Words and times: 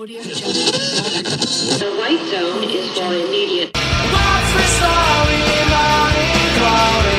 Audio 0.00 0.22
Jungle. 0.22 0.52
The 1.78 1.90
white 1.98 2.24
zone 2.30 2.64
is 2.64 2.88
for 2.96 3.12
immediate. 3.12 3.76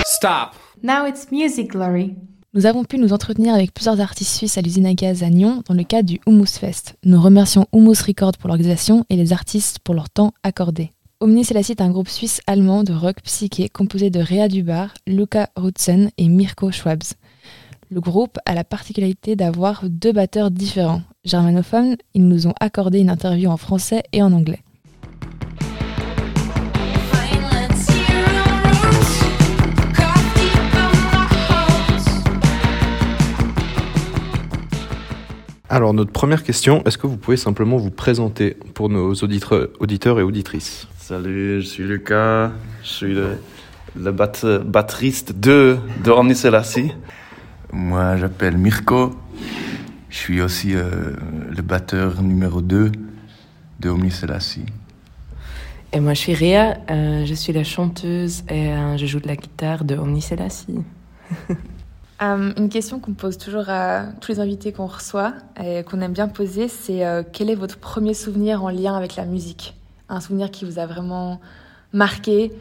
Stop. 0.06 0.56
Now 0.82 1.06
it's 1.06 1.32
Music 1.32 1.70
Glory. 1.70 2.16
Nous 2.54 2.66
avons 2.66 2.84
pu 2.84 2.98
nous 2.98 3.14
entretenir 3.14 3.54
avec 3.54 3.74
plusieurs 3.74 4.00
artistes 4.02 4.36
suisses 4.36 4.58
à 4.58 4.62
l'usine 4.62 4.88
à 4.88 4.94
gaz 4.96 5.22
à 5.22 5.30
Nyon 5.30 5.62
dans 5.68 5.76
le 5.76 5.84
cadre 5.84 6.10
du 6.10 6.20
Humus 6.26 6.58
Fest. 6.58 6.96
Nous 7.04 7.22
remercions 7.22 7.68
Humus 7.74 8.02
Record 8.02 8.32
pour 8.40 8.48
l'organisation 8.48 9.06
et 9.10 9.18
les 9.18 9.34
artistes 9.34 9.78
pour 9.80 9.94
leur 9.94 10.10
temps 10.10 10.34
accordé. 10.42 10.92
Omni 11.20 11.46
Selassie 11.46 11.74
est 11.74 11.82
un 11.82 11.92
groupe 11.92 12.10
suisse-allemand 12.10 12.84
de 12.84 12.94
rock 12.94 13.22
psyché 13.24 13.70
composé 13.70 14.10
de 14.10 14.20
Réa 14.20 14.48
Dubar, 14.48 14.94
Luca 15.08 15.50
Rutzen 15.56 16.10
et 16.18 16.28
Mirko 16.28 16.72
Schwabs. 16.72 17.14
Le 17.94 18.02
groupe 18.02 18.40
a 18.48 18.56
la 18.56 18.64
particularité 18.64 19.36
d'avoir 19.36 19.84
deux 19.88 20.12
batteurs 20.12 20.50
différents. 20.50 21.04
Germanophones, 21.26 21.96
ils 22.16 22.28
nous 22.28 22.48
ont 22.48 22.56
accordé 22.60 22.98
une 22.98 23.12
interview 23.12 23.52
en 23.52 23.58
français 23.58 24.02
et 24.14 24.24
en 24.24 24.34
anglais. 24.34 24.62
Alors, 35.70 35.94
notre 35.94 36.12
première 36.12 36.42
question, 36.42 36.84
est-ce 36.86 36.98
que 36.98 37.06
vous 37.06 37.18
pouvez 37.18 37.38
simplement 37.38 37.78
vous 37.78 37.92
présenter 37.92 38.58
pour 38.74 38.90
nos 38.90 39.14
auditeurs, 39.14 39.68
auditeurs 39.80 40.20
et 40.20 40.24
auditrices? 40.24 40.88
Salut, 40.98 41.62
je 41.62 41.68
suis 41.68 41.84
Lucas, 41.84 42.54
je 42.82 42.88
suis 42.88 43.14
le, 43.14 43.38
le 43.96 44.12
batte- 44.12 44.64
batteriste 44.64 45.40
de, 45.40 45.78
de 46.04 46.10
Omni 46.10 46.34
Selassie. 46.34 46.92
Moi, 47.74 48.18
j'appelle 48.18 48.56
Mirko, 48.56 49.16
je 50.10 50.16
suis 50.16 50.42
aussi 50.42 50.76
euh, 50.76 51.16
le 51.50 51.62
batteur 51.64 52.22
numéro 52.22 52.62
2 52.62 52.92
de 53.80 53.90
Omni 53.90 54.12
Selassie. 54.12 54.68
Et 55.92 56.00
moi, 56.00 56.14
je 56.14 56.20
suis 56.20 56.36
Réa, 56.36 56.78
euh, 56.92 57.26
je 57.26 57.34
suis 57.34 57.52
la 57.52 57.64
chanteuse 57.64 58.44
et 58.48 58.72
euh, 58.72 58.96
je 58.98 59.08
joue 59.08 59.20
de 59.20 59.28
la 59.28 59.36
guitare 59.36 59.86
de 59.86 59.96
Omni 59.96 60.22
Selassie. 60.22 60.80
Euh, 62.22 62.54
une 62.58 62.70
question 62.70 63.00
qu'on 63.02 63.14
pose 63.14 63.38
toujours 63.38 63.68
à 63.68 64.06
tous 64.22 64.32
les 64.32 64.40
invités 64.40 64.72
qu'on 64.72 64.86
reçoit 64.86 65.34
et 65.62 65.84
qu'on 65.84 66.00
aime 66.00 66.14
bien 66.14 66.30
poser, 66.30 66.70
c'est 66.70 67.06
euh, 67.06 67.22
quel 67.30 67.50
est 67.50 67.56
votre 67.56 67.80
premier 67.80 68.14
souvenir 68.14 68.64
en 68.64 68.70
lien 68.70 68.96
avec 68.96 69.18
la 69.18 69.26
musique? 69.26 69.76
Un 70.08 70.22
souvenir 70.22 70.50
qui 70.50 70.64
vous 70.64 70.80
a 70.80 70.86
vraiment 70.86 71.42
marqué 71.92 72.54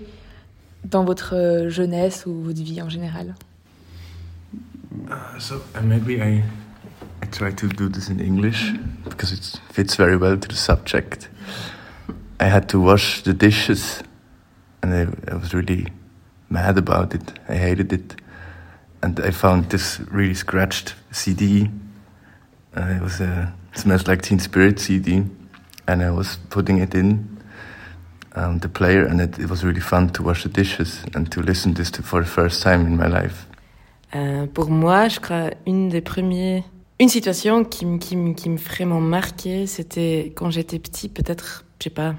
dans 0.84 1.04
votre 1.04 1.66
jeunesse 1.68 2.24
ou 2.26 2.42
votre 2.42 2.60
vie 2.60 2.82
en 2.82 2.88
général? 2.88 3.34
So 5.38 5.62
uh, 5.74 5.82
maybe 5.82 6.22
I, 6.22 6.44
I 7.22 7.26
try 7.26 7.50
to 7.50 7.68
do 7.68 7.88
this 7.88 8.08
in 8.08 8.20
English 8.20 8.70
because 9.04 9.32
it 9.32 9.60
fits 9.72 9.96
very 9.96 10.16
well 10.16 10.38
to 10.38 10.48
the 10.48 10.54
subject. 10.54 11.28
I 12.38 12.44
had 12.44 12.68
to 12.68 12.80
wash 12.80 13.22
the 13.22 13.32
dishes 13.32 14.02
and 14.82 14.94
I, 14.94 15.32
I 15.32 15.36
was 15.36 15.54
really 15.54 15.88
mad 16.48 16.78
about 16.78 17.14
it. 17.14 17.38
I 17.48 17.54
hated 17.54 17.92
it. 17.92 18.16
And 19.02 19.18
I 19.20 19.30
found 19.30 19.70
this 19.70 20.00
really 20.10 20.34
scratched 20.34 20.94
CD. 21.10 21.70
Uh, 22.76 22.94
it 22.96 23.02
was 23.02 23.20
a 23.20 23.52
Smells 23.74 24.06
Like 24.06 24.22
Teen 24.22 24.38
Spirit 24.38 24.78
CD. 24.78 25.24
And 25.88 26.02
I 26.02 26.10
was 26.10 26.36
putting 26.50 26.78
it 26.78 26.94
in 26.94 27.42
um, 28.34 28.58
the 28.60 28.68
player 28.68 29.04
and 29.04 29.20
it, 29.20 29.38
it 29.38 29.50
was 29.50 29.64
really 29.64 29.80
fun 29.80 30.10
to 30.10 30.22
wash 30.22 30.44
the 30.44 30.48
dishes 30.48 31.04
and 31.14 31.30
to 31.32 31.42
listen 31.42 31.74
to 31.74 31.78
this 31.82 31.90
to, 31.92 32.02
for 32.02 32.20
the 32.20 32.28
first 32.28 32.62
time 32.62 32.86
in 32.86 32.96
my 32.96 33.06
life. 33.06 33.46
Euh, 34.14 34.46
pour 34.46 34.70
moi, 34.70 35.08
je 35.08 35.20
crois 35.20 35.50
une 35.66 35.88
des 35.88 36.00
premiers, 36.02 36.64
une 37.00 37.08
situation 37.08 37.64
qui, 37.64 37.86
me- 37.86 37.98
qui, 37.98 38.16
qui 38.34 38.48
me 38.50 38.58
vraiment 38.58 39.00
marqué, 39.00 39.66
c'était 39.66 40.32
quand 40.36 40.50
j'étais 40.50 40.78
petit, 40.78 41.08
peut-être, 41.08 41.64
je 41.78 41.84
sais 41.84 41.90
pas, 41.90 42.14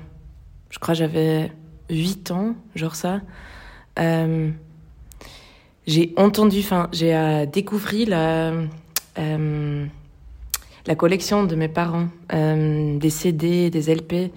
je 0.69 0.80
crois 0.80 0.94
j'avais 0.95 1.52
8 1.89 2.31
ans, 2.31 2.55
genre 2.75 2.95
ça. 2.95 3.22
Euh, 4.00 4.50
j'ai 5.85 6.13
entendu, 6.17 6.59
enfin, 6.59 6.90
j'ai 6.91 7.16
euh, 7.16 7.45
découvert 7.45 8.07
la, 8.07 8.53
euh, 9.19 9.85
la 10.88 10.96
collection 10.96 11.44
de 11.44 11.56
mes 11.56 11.67
parents, 11.67 12.07
des 12.31 13.09
CD, 13.09 13.69
des 13.69 13.94
LP, 13.94 14.31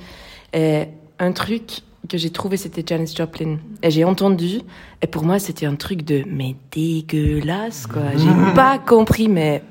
et 0.53 0.88
un 1.19 1.32
truc 1.32 1.80
que 2.06 2.18
j'ai 2.18 2.30
trouvé, 2.30 2.56
c'était 2.56 2.82
Janis 2.86 3.14
Joplin. 3.16 3.58
Et 3.82 3.90
j'ai 3.90 4.04
entendu, 4.04 4.60
et 5.02 5.06
pour 5.06 5.24
moi, 5.24 5.38
c'était 5.38 5.66
un 5.66 5.76
truc 5.76 6.02
de, 6.02 6.24
mais 6.26 6.56
dégueulasse, 6.72 7.86
quoi. 7.86 8.02
J'ai 8.16 8.54
pas 8.54 8.78
compris, 8.78 9.28
mais 9.28 9.62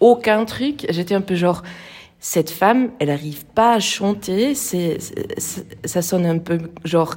aucun 0.00 0.44
truc. 0.44 0.86
J'étais 0.88 1.14
un 1.14 1.20
peu 1.20 1.34
genre, 1.34 1.62
cette 2.20 2.50
femme, 2.50 2.90
elle 2.98 3.10
arrive 3.10 3.44
pas 3.46 3.74
à 3.74 3.80
chanter, 3.80 4.54
c'est, 4.54 4.98
ça 5.84 6.02
sonne 6.02 6.26
un 6.26 6.38
peu 6.38 6.58
genre, 6.84 7.16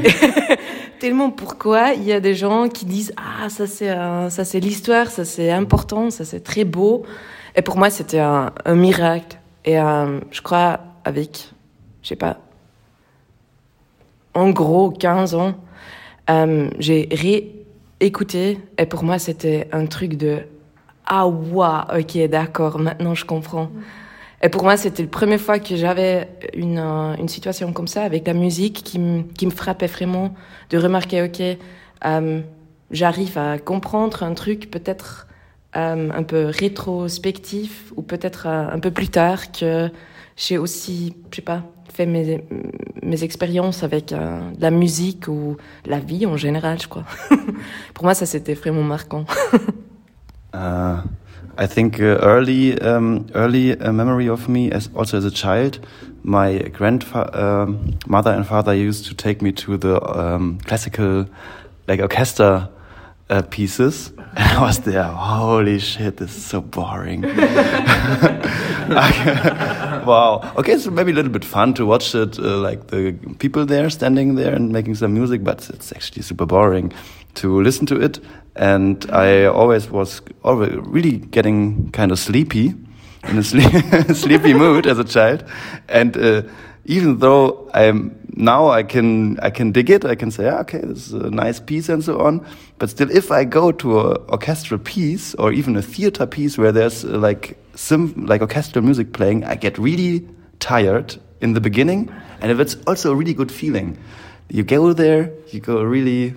tellement 1.00 1.30
pourquoi 1.30 1.92
il 1.92 2.04
y 2.04 2.12
a 2.12 2.20
des 2.20 2.34
gens 2.34 2.68
qui 2.68 2.86
disent, 2.86 3.12
ah, 3.16 3.48
ça 3.48 3.66
c'est 3.66 3.94
ça 4.30 4.44
c'est 4.44 4.60
l'histoire, 4.60 5.08
ça 5.08 5.24
c'est 5.24 5.50
important, 5.50 6.10
ça 6.10 6.24
c'est 6.24 6.40
très 6.40 6.64
beau. 6.64 7.04
Et 7.56 7.62
pour 7.62 7.78
moi, 7.78 7.90
c'était 7.90 8.20
un, 8.20 8.52
un 8.64 8.74
miracle. 8.74 9.38
Et 9.64 9.80
euh, 9.80 10.20
je 10.30 10.40
crois, 10.42 10.78
avec, 11.04 11.50
je 12.02 12.08
sais 12.08 12.16
pas, 12.16 12.38
en 14.36 14.50
gros 14.50 14.90
15 14.90 15.34
ans, 15.34 15.54
euh, 16.28 16.68
j'ai 16.78 17.08
réécouté 18.00 18.58
et 18.78 18.84
pour 18.84 19.02
moi 19.02 19.18
c'était 19.18 19.66
un 19.72 19.86
truc 19.86 20.16
de 20.16 20.40
ah 21.06 21.26
waouh 21.26 21.98
ok 21.98 22.28
d'accord 22.28 22.78
maintenant 22.78 23.14
je 23.14 23.24
comprends. 23.24 23.70
Et 24.42 24.50
pour 24.50 24.62
moi 24.62 24.76
c'était 24.76 25.04
la 25.04 25.08
première 25.08 25.40
fois 25.40 25.58
que 25.58 25.74
j'avais 25.74 26.28
une, 26.54 26.78
euh, 26.78 27.16
une 27.16 27.28
situation 27.28 27.72
comme 27.72 27.88
ça 27.88 28.02
avec 28.02 28.26
la 28.26 28.34
musique 28.34 28.82
qui, 28.84 29.00
qui 29.38 29.46
me 29.46 29.50
frappait 29.50 29.86
vraiment 29.86 30.34
de 30.68 30.76
remarquer 30.76 31.22
ok 31.22 31.40
euh, 32.04 32.40
j'arrive 32.90 33.38
à 33.38 33.58
comprendre 33.58 34.22
un 34.22 34.34
truc 34.34 34.70
peut-être 34.70 35.26
un 35.72 36.22
peu 36.22 36.46
rétrospectif 36.46 37.92
ou 37.96 38.02
peut-être 38.02 38.46
un 38.46 38.78
peu 38.78 38.90
plus 38.90 39.10
tard 39.10 39.52
que 39.52 39.90
j'ai 40.34 40.56
aussi 40.56 41.14
je 41.30 41.36
sais 41.36 41.42
pas 41.42 41.64
fait 41.96 42.06
mes, 42.06 42.44
mes 43.02 43.24
expériences 43.24 43.82
avec 43.82 44.12
euh, 44.12 44.40
la 44.60 44.70
musique 44.70 45.28
ou 45.28 45.56
la 45.86 45.98
vie 45.98 46.26
en 46.26 46.36
général, 46.36 46.78
je 46.80 46.88
crois. 46.88 47.04
Pour 47.94 48.04
moi, 48.04 48.14
ça 48.14 48.26
c'était 48.26 48.54
vraiment 48.54 48.82
marquant. 48.82 49.24
Uh, 50.54 51.02
I 51.58 51.66
think 51.66 52.00
uh, 52.00 52.16
early, 52.22 52.80
um, 52.80 53.26
early 53.34 53.72
uh, 53.72 53.92
memory 53.92 54.26
of 54.26 54.48
me, 54.48 54.70
as 54.72 54.88
also 54.94 55.18
as 55.18 55.26
a 55.26 55.30
child, 55.30 55.80
my 56.22 56.70
grandfather, 56.72 57.66
mother 58.06 58.30
and 58.30 58.46
father 58.46 58.72
used 58.72 59.04
to 59.04 59.14
take 59.14 59.42
me 59.42 59.52
to 59.52 59.76
the 59.76 60.00
um, 60.18 60.58
classical, 60.64 61.26
like 61.88 62.00
orchestra 62.00 62.70
uh, 63.28 63.42
pieces. 63.50 64.12
And 64.36 64.58
I 64.58 64.62
was 64.62 64.78
there. 64.78 65.02
Holy 65.02 65.78
shit! 65.78 66.16
This 66.16 66.34
is 66.34 66.44
so 66.46 66.62
boring. 66.62 67.22
Wow. 70.06 70.52
Okay, 70.56 70.78
so 70.78 70.90
maybe 70.90 71.12
a 71.12 71.14
little 71.14 71.32
bit 71.32 71.44
fun 71.44 71.74
to 71.74 71.84
watch 71.84 72.14
it, 72.14 72.38
uh, 72.38 72.58
like 72.58 72.86
the 72.88 73.12
people 73.38 73.66
there 73.66 73.90
standing 73.90 74.36
there 74.36 74.54
and 74.54 74.72
making 74.72 74.94
some 74.94 75.12
music, 75.12 75.44
but 75.44 75.68
it's 75.70 75.92
actually 75.92 76.22
super 76.22 76.46
boring 76.46 76.92
to 77.34 77.60
listen 77.60 77.86
to 77.86 78.00
it. 78.00 78.20
And 78.54 79.04
I 79.10 79.44
always 79.44 79.90
was 79.90 80.22
always 80.42 80.72
really 80.74 81.18
getting 81.18 81.90
kind 81.90 82.12
of 82.12 82.18
sleepy, 82.18 82.74
in 83.28 83.38
a 83.38 83.42
sle- 83.42 84.14
sleepy 84.22 84.54
mood 84.54 84.86
as 84.86 84.98
a 84.98 85.04
child. 85.04 85.44
And 85.88 86.16
uh, 86.16 86.42
even 86.86 87.18
though 87.18 87.68
I'm 87.74 88.18
now 88.36 88.68
I 88.68 88.82
can 88.82 89.38
I 89.40 89.50
can 89.50 89.72
dig 89.72 89.90
it, 89.90 90.04
I 90.04 90.14
can 90.14 90.30
say, 90.30 90.44
"Yeah, 90.44 90.60
okay, 90.60 90.78
this 90.78 91.08
is 91.08 91.12
a 91.12 91.30
nice 91.30 91.60
piece 91.60 91.88
and 91.88 92.02
so 92.02 92.20
on. 92.20 92.46
But 92.78 92.90
still, 92.90 93.10
if 93.10 93.30
I 93.30 93.44
go 93.44 93.72
to 93.72 94.00
an 94.00 94.16
orchestral 94.28 94.78
piece 94.80 95.34
or 95.34 95.52
even 95.52 95.76
a 95.76 95.82
theater 95.82 96.26
piece 96.26 96.56
where 96.58 96.72
there's 96.72 97.04
uh, 97.04 97.18
like 97.18 97.58
sim 97.74 98.26
like 98.26 98.40
orchestral 98.40 98.84
music 98.84 99.12
playing, 99.12 99.44
I 99.44 99.56
get 99.56 99.78
really 99.78 100.26
tired 100.60 101.16
in 101.40 101.54
the 101.54 101.60
beginning, 101.60 102.10
and 102.40 102.50
if 102.50 102.60
it's 102.60 102.76
also 102.86 103.12
a 103.12 103.14
really 103.14 103.34
good 103.34 103.52
feeling. 103.52 103.98
You 104.48 104.62
go 104.62 104.92
there, 104.92 105.32
you 105.50 105.58
go 105.58 105.82
really 105.82 106.34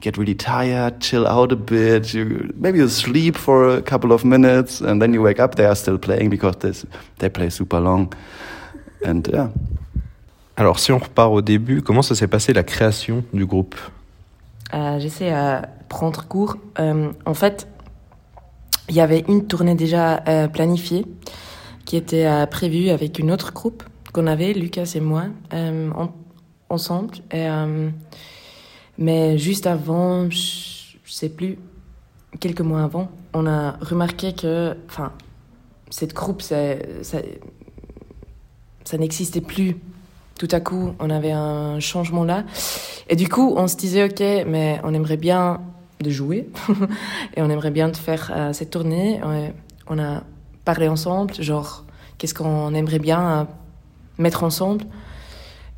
get 0.00 0.16
really 0.16 0.34
tired, 0.34 1.00
chill 1.00 1.26
out 1.26 1.52
a 1.52 1.56
bit. 1.56 2.14
You 2.14 2.52
maybe 2.56 2.78
you 2.78 2.88
sleep 2.88 3.36
for 3.36 3.68
a 3.76 3.82
couple 3.82 4.12
of 4.12 4.24
minutes, 4.24 4.80
and 4.80 5.00
then 5.00 5.14
you 5.14 5.22
wake 5.22 5.38
up. 5.38 5.54
They 5.54 5.66
are 5.66 5.76
still 5.76 5.98
playing 5.98 6.30
because 6.30 6.56
this, 6.56 6.86
they 7.18 7.28
play 7.28 7.50
super 7.50 7.80
long, 7.80 8.12
and 9.06 9.22
yeah. 9.32 9.50
Alors, 10.56 10.78
si 10.80 10.90
on 10.92 10.98
repart 10.98 11.30
au 11.32 11.40
début, 11.40 11.82
comment 11.82 12.02
ça 12.02 12.14
s'est 12.14 12.26
passé 12.26 12.52
la 12.52 12.64
création 12.64 13.24
du 13.32 13.46
groupe? 13.46 13.76
Euh, 14.74 14.98
J'essaie 14.98 15.30
à 15.30 15.68
prendre 15.88 16.26
cours. 16.26 16.56
Euh, 16.80 17.12
en 17.24 17.34
fait, 17.34 17.68
il 18.88 18.94
y 18.96 19.00
avait 19.00 19.24
une 19.28 19.46
tournée 19.46 19.74
déjà 19.76 20.22
euh, 20.26 20.48
planifiée 20.48 21.06
qui 21.84 21.96
était 21.96 22.26
euh, 22.26 22.46
prévue 22.46 22.88
avec 22.90 23.18
une 23.18 23.30
autre 23.30 23.52
groupe 23.52 23.82
qu'on 24.12 24.26
avait, 24.26 24.52
Lucas 24.52 24.92
et 24.94 25.00
moi, 25.00 25.24
euh, 25.54 25.90
en- 25.92 26.12
ensemble. 26.70 27.14
Et, 27.30 27.48
euh, 27.48 27.88
mais 28.98 29.38
juste 29.38 29.66
avant, 29.66 30.28
je, 30.28 30.96
je 31.04 31.12
sais 31.12 31.28
plus, 31.28 31.56
quelques 32.40 32.60
mois 32.62 32.82
avant, 32.82 33.10
on 33.32 33.46
a 33.46 33.72
remarqué 33.80 34.32
que, 34.34 34.76
enfin, 34.88 35.12
cette 35.88 36.14
groupe, 36.14 36.42
c'est- 36.42 37.02
ça 38.88 38.96
n'existait 38.96 39.42
plus. 39.42 39.76
Tout 40.38 40.48
à 40.50 40.60
coup, 40.60 40.94
on 40.98 41.10
avait 41.10 41.32
un 41.32 41.78
changement 41.78 42.24
là. 42.24 42.44
Et 43.10 43.16
du 43.16 43.28
coup, 43.28 43.52
on 43.54 43.68
se 43.68 43.76
disait, 43.76 44.04
OK, 44.04 44.20
mais 44.46 44.80
on 44.82 44.94
aimerait 44.94 45.18
bien 45.18 45.60
de 46.00 46.08
jouer 46.08 46.48
et 47.36 47.42
on 47.42 47.50
aimerait 47.50 47.70
bien 47.70 47.88
de 47.90 47.96
faire 47.96 48.32
euh, 48.34 48.54
cette 48.54 48.70
tournée. 48.70 49.20
On 49.88 49.98
a 49.98 50.22
parlé 50.64 50.88
ensemble, 50.88 51.34
genre, 51.34 51.84
qu'est-ce 52.16 52.32
qu'on 52.32 52.72
aimerait 52.72 52.98
bien 52.98 53.20
euh, 53.20 53.44
mettre 54.16 54.42
ensemble. 54.42 54.86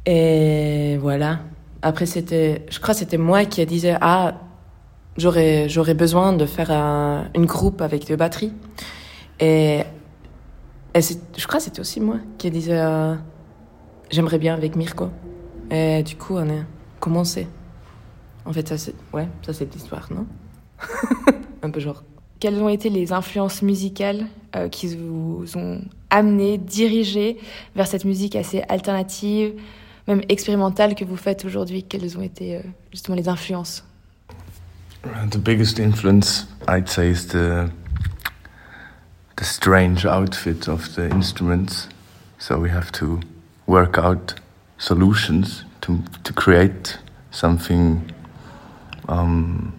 Et 0.07 0.97
voilà. 0.99 1.41
Après, 1.83 2.07
c'était, 2.07 2.65
je 2.71 2.79
crois 2.79 2.95
que 2.95 3.01
c'était 3.01 3.19
moi 3.19 3.45
qui 3.45 3.67
disais, 3.67 3.97
ah, 4.01 4.35
j'aurais, 5.17 5.69
j'aurais 5.69 5.95
besoin 5.95 6.33
de 6.33 6.47
faire 6.47 6.71
un, 6.71 7.25
une 7.35 7.47
groupe 7.47 7.83
avec 7.83 8.07
deux 8.07 8.17
batteries. 8.17 8.53
Et, 9.41 9.83
et 10.95 11.01
je 11.01 11.47
crois 11.47 11.59
que 11.59 11.65
c'était 11.65 11.81
aussi 11.81 12.01
moi 12.01 12.17
qui 12.39 12.51
disais, 12.51 12.79
euh, 12.79 13.15
j'aimerais 14.11 14.39
bien 14.39 14.55
avec 14.55 14.77
Mirko. 14.77 15.11
Et 15.71 16.03
du 16.03 16.17
coup, 16.17 16.37
on 16.37 16.49
a 16.49 16.65
commencé. 16.99 17.47
En 18.45 18.53
fait, 18.53 18.67
ça 18.67 18.77
c'est, 18.77 18.95
ouais, 19.13 19.29
ça 19.43 19.53
c'est 19.53 19.73
l'histoire, 19.73 20.09
non? 20.13 20.27
Un 21.63 21.71
peu 21.71 21.79
genre. 21.79 22.03
Quelles 22.41 22.61
ont 22.61 22.69
été 22.69 22.89
les 22.89 23.13
influences 23.13 23.63
musicales 23.63 24.27
euh, 24.57 24.69
qui 24.69 24.97
vous 24.97 25.45
ont 25.57 25.83
amené, 26.09 26.59
dirigé 26.59 27.37
vers 27.77 27.87
cette 27.87 28.05
musique 28.05 28.35
assez 28.35 28.63
alternative, 28.69 29.53
même 30.09 30.23
expérimentale 30.29 30.95
que 30.95 31.05
vous 31.05 31.17
faites 31.17 31.45
aujourd'hui? 31.45 31.83
Quelles 31.83 32.17
ont 32.19 32.23
été 32.23 32.57
euh, 32.57 32.61
justement 32.91 33.17
les 33.17 33.29
influences? 33.29 33.85
The 35.31 35.39
biggest 35.39 35.79
influence, 35.79 36.49
I'd 36.67 36.89
say, 36.89 37.11
is 37.11 37.29
the 37.29 37.71
the 39.41 39.47
strange 39.47 40.05
outfit 40.05 40.69
of 40.69 40.95
the 40.97 41.09
instruments. 41.09 41.89
So 42.39 42.59
we 42.59 42.69
have 42.69 42.93
to 42.93 43.23
work 43.67 43.97
out 43.97 44.35
solutions 44.77 45.65
to 45.81 46.03
to 46.25 46.33
create 46.35 46.99
something 47.31 48.13
um, 49.09 49.73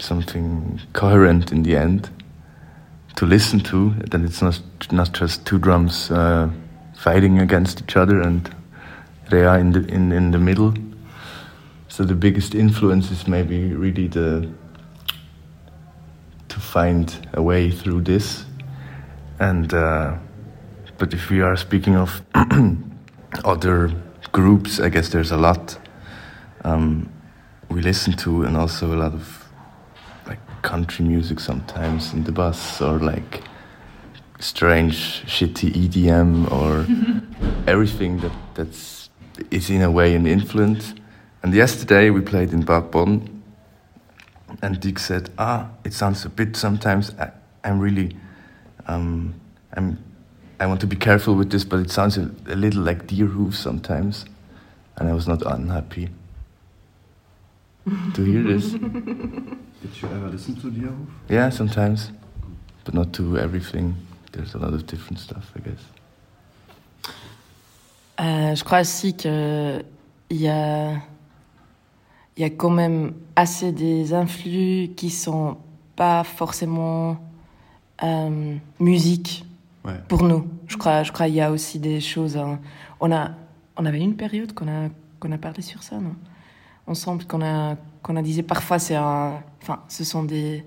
something 0.00 0.80
coherent 0.92 1.52
in 1.52 1.62
the 1.62 1.76
end 1.76 2.10
to 3.14 3.26
listen 3.26 3.60
to. 3.60 3.94
That 4.10 4.22
it's 4.22 4.42
not 4.42 4.60
not 4.90 5.12
just 5.12 5.46
two 5.46 5.58
drums 5.58 6.10
uh, 6.10 6.50
fighting 6.96 7.38
against 7.38 7.80
each 7.80 7.96
other 7.96 8.20
and 8.20 8.50
they 9.30 9.44
are 9.44 9.58
in 9.60 9.70
the 9.70 9.86
in 9.86 10.10
in 10.12 10.32
the 10.32 10.38
middle. 10.38 10.74
So 11.88 12.04
the 12.04 12.16
biggest 12.16 12.54
influence 12.56 13.12
is 13.12 13.28
maybe 13.28 13.72
really 13.72 14.08
the 14.08 14.48
to 16.56 16.60
find 16.62 17.28
a 17.34 17.42
way 17.42 17.70
through 17.70 18.00
this, 18.00 18.46
and 19.38 19.74
uh, 19.74 20.16
but 20.96 21.12
if 21.12 21.28
we 21.28 21.42
are 21.42 21.54
speaking 21.54 21.96
of 21.96 22.22
other 23.44 23.92
groups, 24.32 24.80
I 24.80 24.88
guess 24.88 25.10
there's 25.10 25.32
a 25.32 25.36
lot. 25.36 25.78
Um, 26.64 27.10
we 27.68 27.82
listen 27.82 28.14
to, 28.24 28.44
and 28.44 28.56
also 28.56 28.94
a 28.94 28.96
lot 28.96 29.12
of 29.12 29.48
like 30.26 30.40
country 30.62 31.04
music 31.04 31.40
sometimes 31.40 32.14
in 32.14 32.24
the 32.24 32.32
bus, 32.32 32.80
or 32.80 32.98
like 33.00 33.42
strange, 34.40 35.26
shitty 35.26 35.72
EDM, 35.72 36.50
or 36.50 36.86
everything 37.70 38.20
that 38.20 38.32
that's 38.54 39.10
is 39.50 39.68
in 39.68 39.82
a 39.82 39.90
way 39.90 40.14
an 40.14 40.26
influence. 40.26 40.94
And 41.42 41.52
yesterday 41.52 42.08
we 42.08 42.22
played 42.22 42.54
in 42.54 42.62
Bad 42.62 42.90
Bonn, 42.90 43.35
and 44.62 44.80
Dick 44.80 44.98
said, 44.98 45.30
"Ah, 45.38 45.68
it 45.84 45.92
sounds 45.92 46.24
a 46.24 46.28
bit. 46.28 46.56
Sometimes 46.56 47.12
I, 47.18 47.30
am 47.64 47.78
really, 47.80 48.16
um, 48.86 49.34
I'm, 49.74 49.98
I 50.60 50.66
want 50.66 50.80
to 50.80 50.86
be 50.86 50.96
careful 50.96 51.34
with 51.34 51.50
this, 51.50 51.64
but 51.64 51.80
it 51.80 51.90
sounds 51.90 52.18
a, 52.18 52.30
a 52.48 52.56
little 52.56 52.82
like 52.82 53.06
Deer 53.06 53.26
Hoof 53.26 53.54
sometimes." 53.54 54.24
And 54.98 55.08
I 55.08 55.12
was 55.12 55.28
not 55.28 55.42
unhappy 55.42 56.08
to 58.14 58.24
hear 58.24 58.42
this. 58.42 58.72
Did 58.72 60.02
you 60.02 60.08
ever 60.08 60.28
listen 60.28 60.56
to 60.56 60.70
Deer 60.70 60.88
Hoof? 60.88 61.08
Yeah, 61.28 61.50
sometimes, 61.50 62.12
but 62.84 62.94
not 62.94 63.12
to 63.14 63.38
everything. 63.38 63.94
There's 64.32 64.54
a 64.54 64.58
lot 64.58 64.74
of 64.74 64.86
different 64.86 65.18
stuff, 65.18 65.52
I 65.54 65.60
guess. 65.60 65.80
Euh, 68.18 68.54
je 68.54 68.64
crois 68.64 68.80
aussi 68.80 69.14
qu'il 69.14 69.84
y 70.30 70.48
a, 70.48 71.02
y 72.36 72.44
a 72.44 72.50
quand 72.50 72.70
même 72.70 73.12
assez 73.34 73.72
des 73.72 74.12
influx 74.12 74.90
qui 74.96 75.10
sont 75.10 75.56
pas 75.94 76.24
forcément 76.24 77.16
euh, 78.02 78.56
musique 78.78 79.44
ouais. 79.84 79.94
pour 80.08 80.22
nous. 80.22 80.46
Je 80.66 80.76
crois, 80.76 81.02
je 81.02 81.12
crois 81.12 81.26
qu'il 81.26 81.36
y 81.36 81.40
a 81.40 81.50
aussi 81.50 81.78
des 81.78 82.00
choses. 82.00 82.36
Hein. 82.36 82.58
On 83.00 83.10
a, 83.10 83.30
on 83.76 83.86
avait 83.86 84.00
une 84.00 84.16
période 84.16 84.52
qu'on 84.52 84.68
a, 84.68 84.88
qu'on 85.18 85.32
a 85.32 85.38
parlé 85.38 85.62
sur 85.62 85.82
ça, 85.82 85.96
non? 85.96 86.14
Ensemble, 86.86 87.24
qu'on 87.24 87.42
a, 87.42 87.76
qu'on 88.02 88.16
a 88.16 88.22
disait 88.22 88.44
parfois 88.44 88.78
c'est 88.78 88.94
un, 88.94 89.40
enfin, 89.60 89.80
ce 89.88 90.04
sont 90.04 90.22
des, 90.22 90.64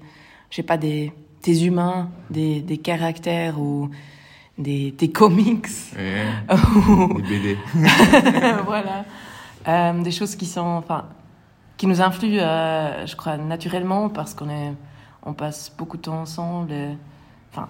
je 0.49 0.57
sais 0.57 0.63
pas 0.63 0.77
des, 0.77 1.13
des 1.43 1.65
humains, 1.65 2.09
des, 2.29 2.61
des 2.61 2.77
caractères 2.77 3.59
ou 3.59 3.89
des, 4.57 4.91
des 4.91 5.09
comics. 5.09 5.67
Yeah. 5.97 6.57
des 7.29 7.39
BD. 7.39 7.57
voilà. 8.65 9.05
Euh, 9.67 10.01
des 10.01 10.11
choses 10.11 10.35
qui 10.35 10.45
sont, 10.45 10.61
enfin, 10.61 11.05
qui 11.79 11.87
nous 11.87 12.01
influent, 12.01 12.41
euh, 12.41 13.07
je 13.07 13.15
crois, 13.15 13.37
naturellement 13.37 14.09
parce 14.09 14.33
qu'on 14.33 14.49
est, 14.49 14.73
on 15.23 15.33
passe 15.33 15.73
beaucoup 15.77 15.95
de 15.95 16.01
temps 16.01 16.19
ensemble. 16.19 16.73
Enfin, 17.51 17.69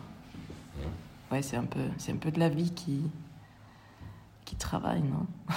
ouais, 1.31 1.43
c'est 1.43 1.55
un 1.55 1.63
peu, 1.63 1.79
c'est 1.99 2.11
un 2.11 2.15
peu 2.15 2.31
de 2.31 2.39
la 2.39 2.49
vie 2.49 2.71
qui, 2.71 3.01
qui 4.45 4.55
travaille, 4.55 5.03
non? 5.03 5.27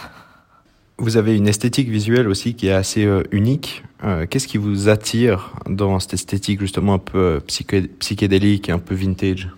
Vous 0.98 1.16
avez 1.16 1.34
une 1.34 1.48
esthétique 1.48 1.88
visuelle 1.88 2.28
aussi 2.28 2.54
qui 2.54 2.68
est 2.68 2.72
assez 2.72 3.06
euh, 3.06 3.22
unique. 3.32 3.82
Euh, 4.04 4.26
Qu'est-ce 4.28 4.46
qui 4.46 4.58
vous 4.58 4.90
attire 4.90 5.54
dans 5.66 5.98
cette 5.98 6.12
esthétique 6.14 6.60
justement 6.60 6.94
un 6.94 6.98
peu 6.98 7.42
psyché 7.46 7.88
psychédélique 7.88 8.68
et 8.68 8.72
un 8.72 8.78
peu 8.78 8.94
vintage? 8.94 9.48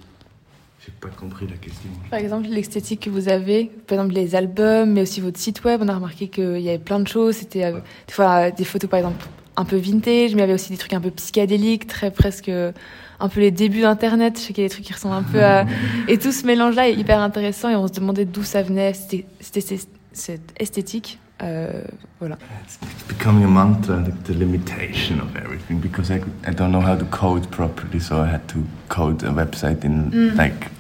J'ai 0.85 0.93
pas 1.01 1.09
compris 1.09 1.47
la 1.47 1.57
question. 1.57 1.89
Par 2.11 2.19
exemple, 2.19 2.49
l'esthétique 2.49 3.01
que 3.01 3.11
vous 3.11 3.29
avez, 3.29 3.71
par 3.87 3.99
exemple 3.99 4.15
les 4.15 4.35
albums, 4.35 4.93
mais 4.93 5.03
aussi 5.03 5.21
votre 5.21 5.39
site 5.39 5.65
web, 5.65 5.81
on 5.83 5.89
a 5.89 5.95
remarqué 5.95 6.29
qu'il 6.29 6.61
y 6.61 6.69
avait 6.69 6.79
plein 6.79 7.01
de 7.01 7.09
choses. 7.09 7.37
C'était 7.37 7.65
euh, 7.65 7.79
des 8.07 8.13
fois 8.13 8.51
des 8.51 8.65
photos 8.65 8.91
par 8.91 8.99
exemple 8.99 9.25
un 9.57 9.65
peu 9.65 9.77
vintage, 9.77 10.35
mais 10.35 10.39
il 10.39 10.41
y 10.41 10.43
avait 10.43 10.53
aussi 10.53 10.71
des 10.71 10.77
trucs 10.77 10.93
un 10.93 11.01
peu 11.01 11.11
psychédéliques, 11.11 11.87
très 11.87 12.11
presque 12.11 12.51
un 12.51 13.29
peu 13.29 13.41
les 13.41 13.51
débuts 13.51 13.83
d'Internet. 13.83 14.37
Je 14.37 14.43
sais 14.43 14.53
qu'il 14.53 14.63
y 14.63 14.67
a 14.67 14.69
des 14.69 14.75
trucs 14.75 14.85
qui 14.85 14.93
ressemblent 14.93 15.15
un 15.15 15.23
peu 15.23 15.43
à... 15.43 15.65
Et 16.09 16.19
tout 16.19 16.33
ce 16.33 16.45
mélange-là 16.45 16.89
est 16.89 16.95
hyper 16.95 17.21
intéressant 17.21 17.69
et 17.69 17.77
on 17.77 17.87
se 17.87 17.93
demandait 17.93 18.25
d'où 18.25 18.43
ça 18.43 18.63
venait, 18.63 18.93
c'était 18.95 19.79
cette 20.13 20.53
esthétique. 20.59 21.19
Euh, 21.45 21.83
voilà. 22.21 22.39
It's 22.65 22.79
becoming 23.07 23.45
a 23.45 23.49
mantra, 23.49 23.97
like 23.97 24.25
the 24.25 24.35
limitation 24.35 25.21
of 25.21 25.37
everything, 25.37 25.79
because 25.79 26.11
I, 26.11 26.23
I 26.47 26.53
don't 26.53 26.73
know 26.73 26.81
how 26.81 26.97
to 26.97 27.05
code 27.07 27.51
properly, 27.51 28.01
so 28.01 28.23
I 28.23 28.27
had 28.27 28.49
to 28.49 28.65
code 28.89 29.23
a 29.23 29.29
website 29.31 29.85
in 29.85 30.11
Mm. 30.11 30.37
like 30.39 30.71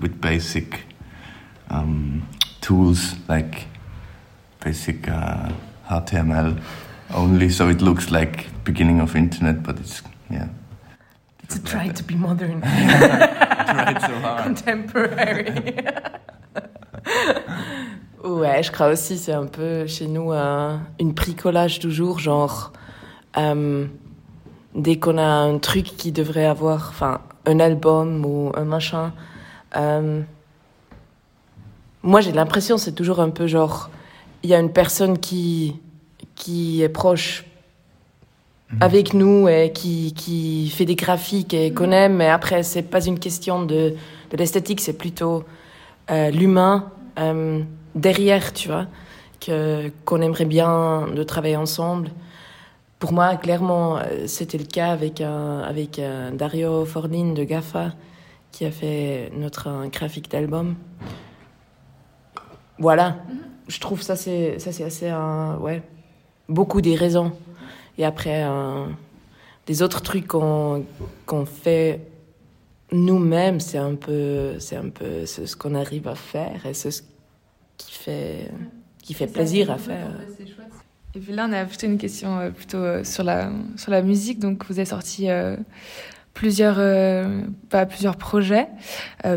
with 0.00 0.20
basic 0.20 0.82
um, 1.70 2.22
tools, 2.60 3.14
like 3.28 3.66
basic 4.62 5.08
uh, 5.08 5.50
HTML 5.88 6.60
only, 7.14 7.48
so 7.48 7.68
it 7.68 7.80
looks 7.80 8.10
like 8.10 8.46
beginning 8.64 9.00
of 9.00 9.16
internet, 9.16 9.62
but 9.62 9.78
it's 9.80 10.02
yeah. 10.30 10.48
To 11.48 11.62
try 11.62 11.88
to 11.88 12.02
be 12.04 12.14
modern. 12.14 12.60
Tried 12.62 14.00
so 14.00 14.14
hard. 14.20 14.42
Contemporary. 14.44 15.74
ouais, 18.24 18.62
je 18.62 18.72
crois 18.72 18.88
aussi, 18.88 19.18
c'est 19.18 19.32
un 19.32 19.46
peu 19.46 19.86
chez 19.86 20.06
nous 20.06 20.32
un, 20.32 20.80
une 20.98 21.12
bricolage 21.12 21.78
toujours, 21.78 22.18
genre, 22.18 22.72
euh, 23.36 23.86
dès 24.74 24.98
qu'on 24.98 25.18
a 25.18 25.24
un 25.26 25.58
truc 25.58 25.84
qui 25.84 26.10
devrait 26.10 26.46
avoir, 26.46 26.88
enfin, 26.88 27.20
un 27.46 27.60
album 27.60 28.24
ou 28.24 28.50
un 28.54 28.64
machin, 28.64 29.12
euh, 29.76 30.22
moi 32.02 32.20
j'ai 32.20 32.32
l'impression 32.32 32.78
c'est 32.78 32.92
toujours 32.92 33.20
un 33.20 33.30
peu 33.30 33.46
genre, 33.46 33.90
il 34.42 34.50
y 34.50 34.54
a 34.54 34.60
une 34.60 34.72
personne 34.72 35.18
qui, 35.18 35.76
qui 36.34 36.82
est 36.82 36.88
proche 36.88 37.44
avec 38.80 39.14
nous 39.14 39.46
et 39.48 39.72
qui, 39.72 40.14
qui 40.14 40.68
fait 40.70 40.84
des 40.84 40.96
graphiques 40.96 41.54
et 41.54 41.72
qu'on 41.72 41.92
aime, 41.92 42.16
mais 42.16 42.28
après 42.28 42.62
c'est 42.62 42.82
pas 42.82 43.04
une 43.04 43.18
question 43.18 43.62
de, 43.62 43.94
de 44.30 44.36
l'esthétique, 44.36 44.80
c'est 44.80 44.98
plutôt 44.98 45.44
euh, 46.10 46.30
l'humain 46.30 46.90
derrière, 47.94 48.52
tu 48.52 48.68
vois, 48.68 48.86
que 49.40 49.90
qu'on 50.04 50.20
aimerait 50.20 50.44
bien 50.44 51.08
de 51.08 51.22
travailler 51.22 51.56
ensemble. 51.56 52.10
Pour 52.98 53.12
moi, 53.12 53.36
clairement, 53.36 53.98
euh, 53.98 54.26
c'était 54.26 54.58
le 54.58 54.64
cas 54.64 54.90
avec 54.92 55.20
un, 55.20 55.60
avec 55.60 55.98
un 55.98 56.32
Dario 56.32 56.84
Forlin 56.84 57.32
de 57.32 57.44
Gafa 57.44 57.92
qui 58.52 58.64
a 58.64 58.70
fait 58.70 59.30
notre 59.36 59.68
un 59.68 59.88
graphique 59.88 60.30
d'album. 60.30 60.76
Voilà, 62.78 63.16
je 63.68 63.78
trouve 63.80 64.02
ça 64.02 64.16
c'est 64.16 64.58
ça 64.58 64.72
c'est 64.72 64.84
assez 64.84 65.08
un 65.08 65.56
ouais 65.58 65.82
beaucoup 66.48 66.80
des 66.80 66.94
raisons. 66.94 67.32
Et 67.98 68.04
après, 68.04 68.44
euh, 68.44 68.86
des 69.66 69.82
autres 69.82 70.02
trucs 70.02 70.26
qu'on 70.26 70.84
qu'on 71.26 71.46
fait 71.46 72.00
nous-mêmes, 72.92 73.60
c'est 73.60 73.78
un 73.78 73.94
peu, 73.94 74.58
c'est 74.58 74.76
un 74.76 74.88
peu 74.88 75.26
ce 75.26 75.56
qu'on 75.56 75.74
arrive 75.74 76.08
à 76.08 76.14
faire 76.14 76.64
et 76.66 76.74
ce 76.74 76.90
qui 77.76 77.94
fait, 77.94 78.50
qui 79.02 79.14
fait 79.14 79.26
plaisir 79.26 79.70
à 79.70 79.78
faire. 79.78 80.10
Et 81.16 81.20
puis 81.20 81.32
là, 81.32 81.46
on 81.48 81.52
a 81.52 81.64
plutôt 81.64 81.86
une 81.86 81.98
question 81.98 82.38
euh, 82.38 82.50
plutôt 82.50 82.78
euh, 82.78 83.04
sur 83.04 83.22
la, 83.22 83.50
sur 83.76 83.92
la 83.92 84.02
musique. 84.02 84.40
Donc, 84.40 84.64
vous 84.66 84.78
avez 84.78 84.84
sorti 84.84 85.30
euh, 85.30 85.56
plusieurs, 86.32 86.80
pas 87.70 87.86
plusieurs 87.86 88.16
projets, 88.16 88.66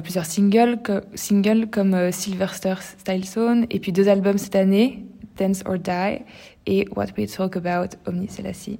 plusieurs 0.01 0.25
singles, 0.25 0.79
singles 1.13 1.67
comme 1.67 2.12
Sylvester 2.12 2.74
Style 2.98 3.24
Zone, 3.24 3.67
et 3.70 3.79
puis 3.79 3.91
deux 3.91 4.10
albums 4.10 4.39
cette 4.39 4.56
année, 4.56 5.06
Dance 5.38 5.62
or 5.67 5.77
Die 5.77 6.24
et 6.65 6.88
What 6.96 7.06
We 7.15 7.32
Talk 7.32 7.56
About, 7.56 7.96
Omni 8.08 8.27
Selassie. 8.27 8.79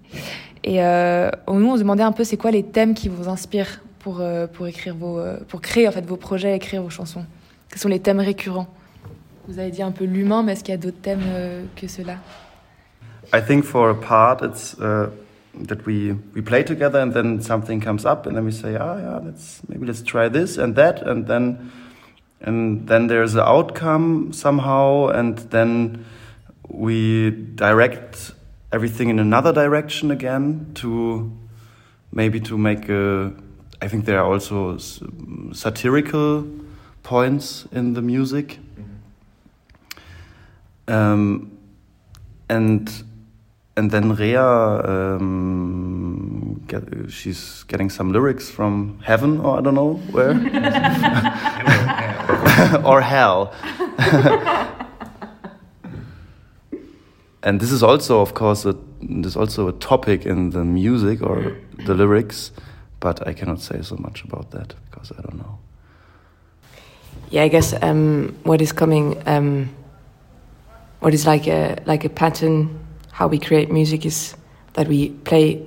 Et 0.64 0.78
nous, 0.78 1.70
on 1.70 1.76
se 1.76 1.82
demandait 1.82 2.02
un 2.02 2.12
peu 2.12 2.24
c'est 2.24 2.38
quoi 2.38 2.50
les 2.50 2.64
thèmes 2.64 2.96
qui 2.96 3.08
vous 3.08 3.30
inspirent 3.30 3.84
pour, 4.00 4.20
pour 4.52 4.66
écrire 4.66 4.96
vos, 4.96 5.22
pour 5.48 5.62
créer 5.62 5.88
en 5.88 5.92
fait 5.92 6.04
vos 6.04 6.18
projets, 6.18 6.56
écrire 6.56 6.82
vos 6.82 6.90
chansons. 6.90 7.24
Quels 7.70 7.80
sont 7.80 7.88
les 7.88 8.00
thèmes 8.00 8.20
récurrents? 8.20 8.68
Vous 9.48 9.60
avez 9.60 9.72
dit 9.72 9.82
un 9.82 9.92
peu 9.92 10.06
l'humain, 10.06 10.44
mais 10.44 10.54
est-ce 10.54 10.63
qu'il 10.63 10.74
y 10.74 10.77
a 10.77 10.82
d'autres 10.82 11.01
thèmes 11.01 11.22
que 11.75 11.88
ceux-là 11.88 12.18
I 13.34 13.42
think 13.42 13.63
for 13.63 13.89
a 13.89 13.94
part, 13.94 14.42
it's 14.42 14.75
uh, 14.80 15.10
that 15.68 15.86
we 15.86 16.16
we 16.34 16.42
play 16.42 16.63
together, 16.63 17.00
and 17.00 17.12
then 17.12 17.42
something 17.42 17.82
comes 17.82 18.06
up, 18.06 18.25
and 18.25 18.36
then 18.36 18.46
we 18.46 18.51
say, 18.51 18.77
"Ah, 18.80 18.98
yeah, 18.98 19.20
let's 19.24 19.62
maybe 19.68 19.86
let's 19.86 20.01
try 20.01 20.30
this 20.30 20.58
and 20.58 20.75
that," 20.75 21.01
and 21.06 21.27
then 21.27 21.72
and 22.42 22.88
then 22.88 23.08
there's 23.08 23.36
an 23.36 23.44
outcome 23.46 24.32
somehow, 24.32 25.10
and 25.10 25.38
then 25.50 26.06
we 26.70 27.32
direct 27.56 28.34
everything 28.72 29.10
in 29.10 29.20
another 29.20 29.51
direction 29.51 30.12
again 30.12 30.68
to 30.75 31.30
maybe 32.12 32.39
to 32.42 32.58
make 32.58 32.89
a. 32.89 33.34
I 33.82 33.88
think 33.88 34.06
there 34.06 34.20
are 34.20 34.32
also 34.32 34.77
satirical 35.51 36.46
points 37.04 37.68
in 37.72 37.94
the 37.94 38.01
music. 38.01 38.60
Um, 40.88 41.58
and 42.50 42.89
and 43.77 43.91
then 43.91 44.15
Rea, 44.15 44.38
um, 44.38 46.63
get, 46.67 46.84
she's 47.10 47.63
getting 47.67 47.91
some 47.91 48.12
lyrics 48.12 48.50
from 48.50 49.00
heaven, 49.03 49.39
or 49.39 49.60
I 49.60 49.62
don't 49.62 49.75
know 49.75 49.94
where, 50.12 50.32
or 52.84 53.01
hell. 53.01 53.53
and 57.44 57.60
this 57.60 57.72
is 57.72 57.84
also, 57.84 58.20
of 58.20 58.34
course, 58.34 58.65
a, 58.65 58.75
there's 59.00 59.36
also 59.36 59.67
a 59.67 59.74
topic 59.74 60.25
in 60.25 60.50
the 60.50 60.65
music 60.65 61.22
or 61.22 61.56
the 61.86 61.94
lyrics, 61.94 62.51
but 63.00 63.27
I 63.27 63.34
cannot 63.34 63.62
say 63.62 63.84
so 63.84 63.96
much 63.98 64.24
about 64.24 64.50
that 64.51 64.74
because 64.89 65.12
I 65.12 65.22
don't 65.22 65.38
know. 65.38 65.60
Yeah, 67.29 67.44
I 67.44 67.50
guess 67.50 67.75
um, 67.84 68.36
what 68.44 68.60
is 68.60 68.72
coming, 68.72 69.22
um, 69.27 69.70
what 71.00 71.13
is 71.13 71.25
like 71.25 71.48
a 71.48 71.77
like 71.86 72.06
a 72.06 72.10
pattern 72.10 72.88
how 73.18 73.27
we 73.27 73.39
create 73.39 73.72
music 73.72 74.06
is 74.06 74.36
that 74.74 74.88
we 74.88 75.10
play, 75.10 75.66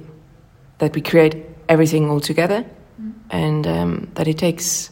that 0.79 0.95
we 0.95 1.01
create 1.01 1.45
everything 1.69 2.09
all 2.09 2.21
together, 2.21 2.65
mm. 3.03 3.13
and 3.29 3.67
um, 3.67 4.09
that 4.15 4.29
it 4.29 4.39
takes 4.39 4.91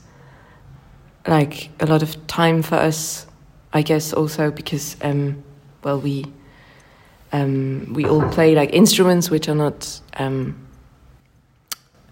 like 1.29 1.71
a 1.79 1.87
lot 1.87 2.03
of 2.03 2.27
time 2.27 2.63
for 2.63 2.75
us. 2.75 3.27
I 3.73 3.83
guess 3.83 4.13
also 4.13 4.51
because 4.51 4.97
um, 5.03 5.45
well 5.85 6.01
we 6.01 6.25
um, 7.33 7.93
we 7.93 8.07
all 8.07 8.29
play 8.31 8.57
like 8.57 8.73
instruments 8.73 9.31
which 9.31 9.49
are 9.49 9.55
not 9.55 10.01
um, 10.15 10.67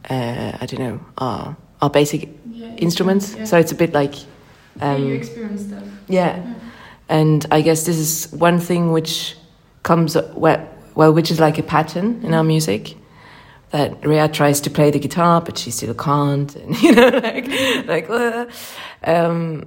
uh, 0.09 0.53
I 0.61 0.67
don't 0.67 0.81
know 0.81 1.01
our 1.19 1.57
our 1.83 1.91
basic 1.91 2.29
yeah, 2.51 2.69
instruments. 2.77 3.35
Yeah. 3.35 3.45
So 3.45 3.59
it's 3.59 3.73
a 3.73 3.75
bit 3.75 3.93
like 3.93 4.15
yeah, 4.77 4.97
you 4.97 5.07
um, 5.07 5.13
experience 5.13 5.63
stuff. 5.63 5.83
Yeah. 6.09 6.37
yeah. 6.37 6.55
And 7.09 7.47
I 7.51 7.61
guess 7.61 7.87
this 7.87 7.97
is 7.97 8.33
one 8.33 8.59
thing 8.59 8.93
which 8.93 9.37
comes 9.83 10.17
well, 10.35 10.69
well, 10.95 11.13
which 11.13 11.31
is 11.31 11.39
like 11.39 11.59
a 11.59 11.63
pattern 11.63 12.21
in 12.25 12.35
our 12.35 12.45
music. 12.45 12.97
That 13.71 14.07
Rhea 14.07 14.29
tries 14.29 14.61
to 14.63 14.71
play 14.71 14.93
the 14.93 15.01
guitar, 15.01 15.41
but 15.41 15.59
she 15.59 15.71
still 15.73 15.95
can't, 15.95 16.55
and 16.55 16.81
you 16.83 16.93
know, 16.93 17.09
like, 17.09 17.49
like. 17.87 18.09
Uh, 18.09 18.47
um, 19.05 19.67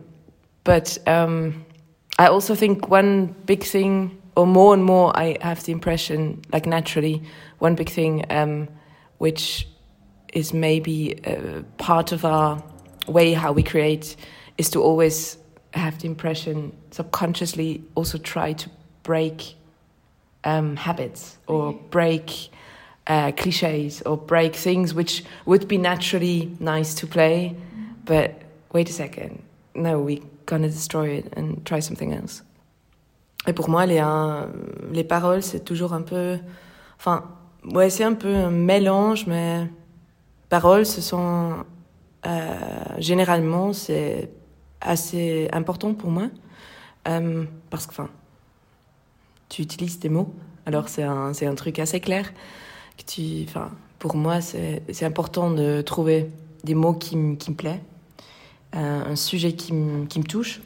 but 0.63 0.97
um, 1.07 1.65
I 2.17 2.27
also 2.27 2.55
think 2.55 2.89
one 2.89 3.35
big 3.45 3.63
thing, 3.63 4.21
or 4.35 4.47
more 4.47 4.73
and 4.73 4.83
more, 4.83 5.15
I 5.17 5.37
have 5.41 5.63
the 5.63 5.71
impression, 5.71 6.41
like 6.53 6.65
naturally, 6.65 7.23
one 7.59 7.75
big 7.75 7.89
thing, 7.89 8.25
um, 8.29 8.69
which 9.17 9.67
is 10.33 10.53
maybe 10.53 11.19
uh, 11.25 11.63
part 11.77 12.11
of 12.11 12.23
our 12.23 12.63
way 13.07 13.33
how 13.33 13.51
we 13.51 13.63
create, 13.63 14.15
is 14.57 14.69
to 14.71 14.81
always 14.81 15.37
have 15.73 15.99
the 15.99 16.07
impression 16.07 16.73
subconsciously 16.91 17.83
also 17.95 18.17
try 18.17 18.53
to 18.53 18.69
break 19.03 19.55
um, 20.43 20.75
habits 20.75 21.37
or 21.47 21.73
break 21.89 22.49
uh, 23.07 23.31
cliches 23.31 24.01
or 24.03 24.17
break 24.17 24.55
things 24.55 24.93
which 24.93 25.23
would 25.45 25.67
be 25.67 25.77
naturally 25.77 26.55
nice 26.59 26.93
to 26.95 27.07
play, 27.07 27.55
but 28.05 28.41
wait 28.71 28.89
a 28.89 28.93
second, 28.93 29.41
no, 29.75 29.99
we're 29.99 30.21
gonna 30.45 30.69
destroy 30.69 31.09
it 31.09 31.33
and 31.35 31.65
try 31.65 31.79
something 31.79 32.13
else. 32.13 32.43
Et 33.47 33.53
pour 33.53 33.69
moi, 33.69 33.85
les, 33.85 33.99
euh, 33.99 34.45
les 34.91 35.03
paroles, 35.03 35.41
c'est 35.41 35.61
toujours 35.61 35.93
un 35.93 36.01
peu. 36.01 36.37
Enfin, 36.97 37.23
ouais, 37.63 37.89
c'est 37.89 38.03
un 38.03 38.13
peu 38.13 38.35
un 38.35 38.51
mélange, 38.51 39.25
mais 39.27 39.67
paroles, 40.49 40.85
ce 40.85 41.01
sont. 41.01 41.63
Euh, 42.25 42.59
généralement, 42.97 43.71
c'est 43.71 44.29
assez 44.81 45.49
important 45.51 45.93
pour 45.93 46.09
moi. 46.09 46.29
Euh, 47.07 47.45
parce 47.69 47.85
que, 47.85 47.91
enfin, 47.91 48.09
tu 49.49 49.61
utilises 49.61 49.99
tes 49.99 50.09
mots. 50.09 50.33
Alors 50.65 50.89
c'est 50.89 51.03
un, 51.03 51.31
un 51.41 51.55
truc 51.55 51.79
assez 51.79 51.99
clair. 51.99 52.31
Que 52.97 53.03
tu, 53.05 53.45
pour 53.97 54.15
moi, 54.15 54.41
c'est, 54.41 55.03
important 55.03 55.51
de 55.51 55.81
trouver 55.81 56.29
des 56.63 56.75
mots 56.75 56.93
qui, 56.93 57.37
qui 57.37 57.51
me 57.51 57.55
plaisent, 57.55 57.79
euh, 58.75 59.11
un 59.11 59.15
sujet 59.15 59.53
qui, 59.53 59.73
qui 60.09 60.19
me 60.19 60.25
touche. 60.25 60.61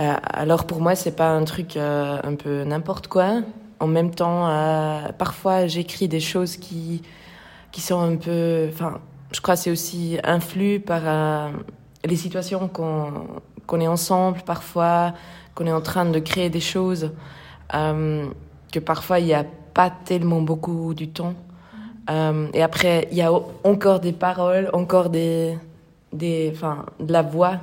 Euh, 0.00 0.14
alors 0.22 0.66
pour 0.66 0.80
moi, 0.80 0.94
c'est 0.94 1.16
pas 1.16 1.30
un 1.30 1.44
truc 1.44 1.76
un 1.76 2.34
peu 2.36 2.64
n'importe 2.64 3.08
quoi. 3.08 3.42
En 3.80 3.86
même 3.86 4.12
temps, 4.12 4.46
parfois 5.18 5.68
j'écris 5.68 6.08
des 6.08 6.20
choses 6.20 6.56
qui, 6.56 7.02
qui 7.70 7.80
sont 7.80 8.00
un 8.00 8.16
peu. 8.16 8.68
Enfin, 8.72 9.00
je 9.30 9.40
crois 9.40 9.54
que 9.54 9.60
c'est 9.60 9.70
aussi 9.70 10.18
influe 10.24 10.80
par 10.80 11.52
les 12.04 12.16
situations 12.16 12.68
qu'on, 12.68 13.26
qu'on 13.66 13.80
est 13.80 13.88
ensemble, 13.88 14.40
parfois, 14.44 15.14
qu'on 15.54 15.66
est 15.66 15.72
en 15.72 15.80
train 15.80 16.06
de 16.06 16.18
créer 16.18 16.50
des 16.50 16.60
choses. 16.60 17.10
Euh, 17.74 18.26
que 18.72 18.78
parfois 18.78 19.18
il 19.18 19.26
n'y 19.26 19.34
a 19.34 19.44
pas 19.74 19.90
tellement 19.90 20.40
beaucoup 20.40 20.94
du 20.94 21.08
temps. 21.08 21.34
Euh, 22.10 22.48
et 22.54 22.62
après, 22.62 23.08
il 23.10 23.18
y 23.18 23.22
a 23.22 23.30
encore 23.64 24.00
des 24.00 24.12
paroles, 24.12 24.70
encore 24.72 25.10
des, 25.10 25.58
des, 26.12 26.50
enfin, 26.54 26.86
de 26.98 27.12
la 27.12 27.22
voix. 27.22 27.60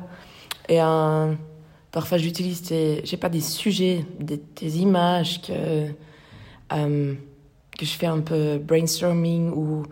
Et 0.70 0.82
euh, 0.82 1.34
parfois, 1.92 2.18
j'utilise, 2.18 2.64
j'ai 2.70 3.18
pas 3.18 3.30
des 3.30 3.42
sujets, 3.42 4.06
des, 4.20 4.80
images 4.80 5.42
que, 5.42 5.88
que 6.70 7.86
je 7.86 7.92
fais 7.92 8.08
un 8.08 8.20
peu 8.20 8.58
brainstorming 8.58 9.52
ou 9.52 9.84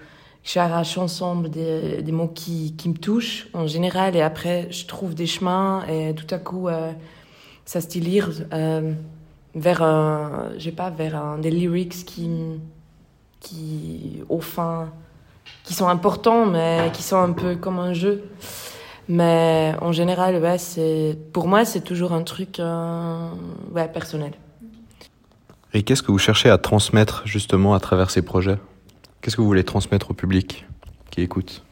j'arrache 0.44 0.98
ensemble 0.98 1.50
des, 1.50 2.02
des 2.02 2.12
mots 2.12 2.28
qui, 2.28 2.76
qui 2.76 2.90
me 2.90 2.96
touchent 2.96 3.48
en 3.54 3.68
général. 3.68 4.16
Et 4.16 4.22
après, 4.22 4.68
je 4.72 4.86
trouve 4.86 5.16
des 5.16 5.28
chemins 5.28 5.86
et 5.88 6.14
tout 6.14 6.34
à 6.34 6.38
coup, 6.38 6.68
ça 7.66 7.82
se 7.82 7.88
stylise 7.88 8.46
vers 9.56 9.84
un, 9.84 10.50
j'ai 10.58 10.72
pas, 10.72 10.90
vers 10.90 11.16
un, 11.16 11.38
des 11.38 11.52
lyrics 11.52 12.06
qui, 12.06 12.30
qui, 13.40 14.24
au 14.30 14.42
fin, 14.42 14.90
qui 15.64 15.74
sont 15.74 15.88
importants, 15.88 16.46
mais 16.46 16.90
qui 16.94 17.04
sont 17.04 17.18
un 17.18 17.34
peu 17.34 17.56
comme 17.56 17.80
un 17.80 17.94
jeu. 17.94 18.24
Mais 19.10 19.76
en 19.82 19.92
général, 19.92 20.42
ouais, 20.42 20.58
c'est, 20.58 21.18
pour 21.34 21.48
moi, 21.48 21.66
c'est 21.66 21.82
toujours 21.82 22.14
un 22.14 22.24
truc, 22.24 22.60
euh, 22.60 23.30
ouais, 23.74 23.88
personnel. 23.90 24.32
Et 25.74 25.84
qu'est-ce 25.84 26.02
que 26.02 26.12
vous 26.12 26.20
cherchez 26.20 26.50
à 26.50 26.58
transmettre 26.58 27.24
justement 27.26 27.74
à 27.74 27.80
travers 27.80 28.10
ces 28.12 28.22
projets? 28.22 28.58
Qu'est-ce 29.24 29.38
que 29.38 29.42
vous 29.42 29.48
voulez 29.48 29.64
transmettre 29.64 30.12
au 30.12 30.14
public 30.14 30.66
qui 31.10 31.22
écoute? 31.22 31.64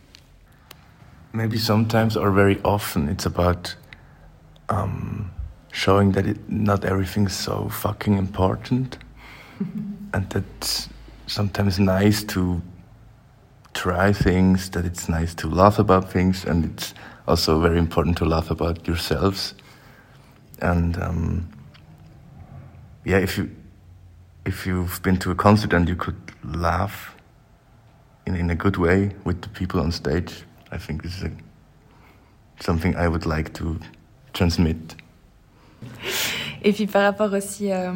Maybe 1.34 1.58
sometimes 1.58 2.16
or 2.16 2.32
very 2.32 2.62
often 2.64 3.10
it's 3.10 3.26
about 3.26 3.76
um, 4.70 5.30
showing 5.74 6.14
that 6.14 6.26
it, 6.26 6.38
not 6.50 6.86
everything's 6.86 7.34
so 7.34 7.68
fucking 7.68 8.18
important 8.18 9.00
and 10.14 10.30
that 10.30 10.88
sometimes 11.28 11.78
nice 11.78 12.24
to 12.24 12.62
try 13.74 14.14
things 14.14 14.70
that 14.70 14.86
it's 14.86 15.10
nice 15.10 15.36
to 15.36 15.50
laugh 15.50 15.78
about 15.78 16.10
things 16.10 16.46
and 16.46 16.64
it's 16.64 16.94
also 17.28 17.60
very 17.60 17.80
important 17.80 18.18
to 18.20 18.24
laugh 18.26 18.50
about 18.50 18.88
yourselves. 18.88 19.56
And 20.62 20.98
um, 21.02 21.50
yeah 23.04 23.18
if 23.18 23.38
you 23.38 23.50
if 24.46 24.66
you've 24.66 25.02
been 25.04 25.18
to 25.18 25.32
a 25.32 25.36
concert 25.36 25.74
and 25.74 25.90
you 25.90 25.98
could 25.98 26.16
laugh 26.46 27.14
in, 28.26 28.50
a 28.50 28.56
good 28.56 28.78
way 28.78 29.12
with 29.26 29.42
the 29.42 29.50
people 29.50 29.80
on 29.80 29.92
stage 29.92 30.46
I 30.72 30.78
think 30.78 31.04
this 31.04 31.22
is 31.22 31.30
something 32.60 32.96
I 32.96 33.08
would 33.08 33.26
like 33.26 33.54
to 33.54 33.78
transmit. 34.34 34.96
Et 36.64 36.74
puis 36.74 36.86
par 36.86 37.02
rapport 37.02 37.34
aussi 37.34 37.72
euh, 37.72 37.92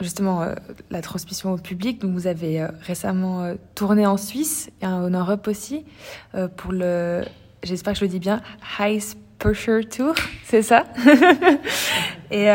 justement 0.00 0.42
euh, 0.42 0.54
la 0.90 1.02
transmission 1.02 1.52
au 1.52 1.58
public, 1.58 2.02
vous 2.04 2.26
avez 2.26 2.62
euh, 2.62 2.68
récemment 2.80 3.44
euh, 3.44 3.54
tourné 3.74 4.06
en 4.06 4.16
Suisse 4.16 4.70
et 4.80 4.86
en 4.86 5.10
Europe 5.10 5.46
aussi 5.46 5.84
pour 6.56 6.72
le, 6.72 7.22
j'espère 7.62 7.92
que 7.92 7.98
je 7.98 8.04
le 8.04 8.10
dis 8.10 8.18
bien, 8.18 8.40
High 8.80 9.02
Pusher 9.38 9.84
Tour, 9.84 10.14
c'est 10.44 10.62
ça? 10.62 10.84
Et, 12.30 12.48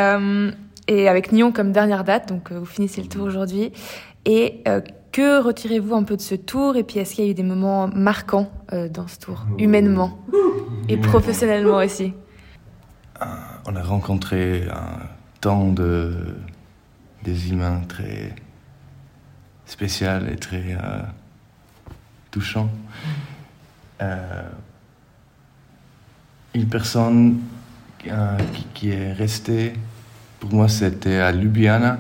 et 0.87 1.09
avec 1.09 1.31
Nyon 1.31 1.51
comme 1.51 1.71
dernière 1.71 2.03
date, 2.03 2.29
donc 2.29 2.51
vous 2.51 2.65
finissez 2.65 3.01
le 3.01 3.07
tour 3.07 3.25
aujourd'hui. 3.25 3.71
Et 4.25 4.63
que 5.13 5.41
retirez-vous 5.41 5.95
un 5.95 6.03
peu 6.03 6.17
de 6.17 6.21
ce 6.21 6.35
tour 6.35 6.75
Et 6.75 6.83
puis 6.83 6.99
est-ce 6.99 7.15
qu'il 7.15 7.23
y 7.23 7.27
a 7.27 7.31
eu 7.31 7.35
des 7.35 7.43
moments 7.43 7.87
marquants 7.87 8.51
euh, 8.73 8.89
dans 8.89 9.07
ce 9.07 9.17
tour, 9.17 9.45
humainement 9.57 10.19
et 10.89 10.97
professionnellement 10.97 11.77
aussi 11.77 12.13
On 13.65 13.75
a 13.75 13.83
rencontré 13.83 14.67
un 14.69 14.99
temps 15.39 15.71
de, 15.71 16.35
des 17.23 17.51
humains 17.51 17.81
très 17.87 18.35
spécial 19.65 20.29
et 20.31 20.35
très 20.35 20.73
euh, 20.73 21.01
touchant. 22.31 22.69
Euh, 24.01 24.49
une 26.55 26.67
personne 26.67 27.39
euh, 28.07 28.37
qui, 28.53 28.67
qui 28.73 28.89
est 28.89 29.13
restée, 29.13 29.73
pour 30.39 30.53
moi, 30.53 30.67
c'était 30.67 31.17
à 31.17 31.31
Ljubljana. 31.31 31.99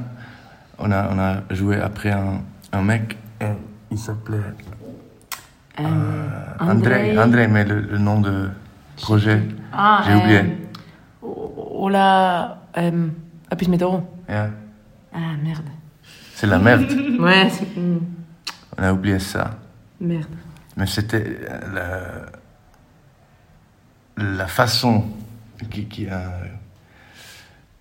On 0.79 0.91
a, 0.91 1.09
on 1.13 1.19
a 1.19 1.53
joué 1.53 1.79
après 1.79 2.11
un, 2.11 2.41
un 2.73 2.81
mec, 2.81 3.17
euh, 3.41 3.53
il 3.91 3.97
s'appelait 3.97 4.37
Euh, 5.79 5.83
euh, 5.83 6.27
André. 6.59 7.17
André, 7.17 7.47
mais 7.47 7.63
le, 7.65 7.79
le 7.81 7.97
nom 7.97 8.19
de 8.21 8.49
projet, 8.97 9.41
Ah, 9.71 10.03
j'ai 10.05 10.15
oublié. 10.15 10.41
Ola. 11.21 12.59
Euh. 12.77 13.07
Yeah. 14.29 14.49
Ah, 15.13 15.17
merde. 15.43 15.65
C'est 16.33 16.47
la 16.47 16.57
merde. 16.59 16.85
Ouais, 17.19 17.47
On 18.77 18.83
a 18.83 18.91
oublié 18.93 19.19
ça. 19.19 19.57
merde. 20.01 20.25
Mais 20.75 20.87
c'était 20.87 21.39
la, 21.71 22.25
la 24.17 24.47
façon 24.47 25.05
qui, 25.69 25.85
qui 25.85 26.07
a, 26.09 26.31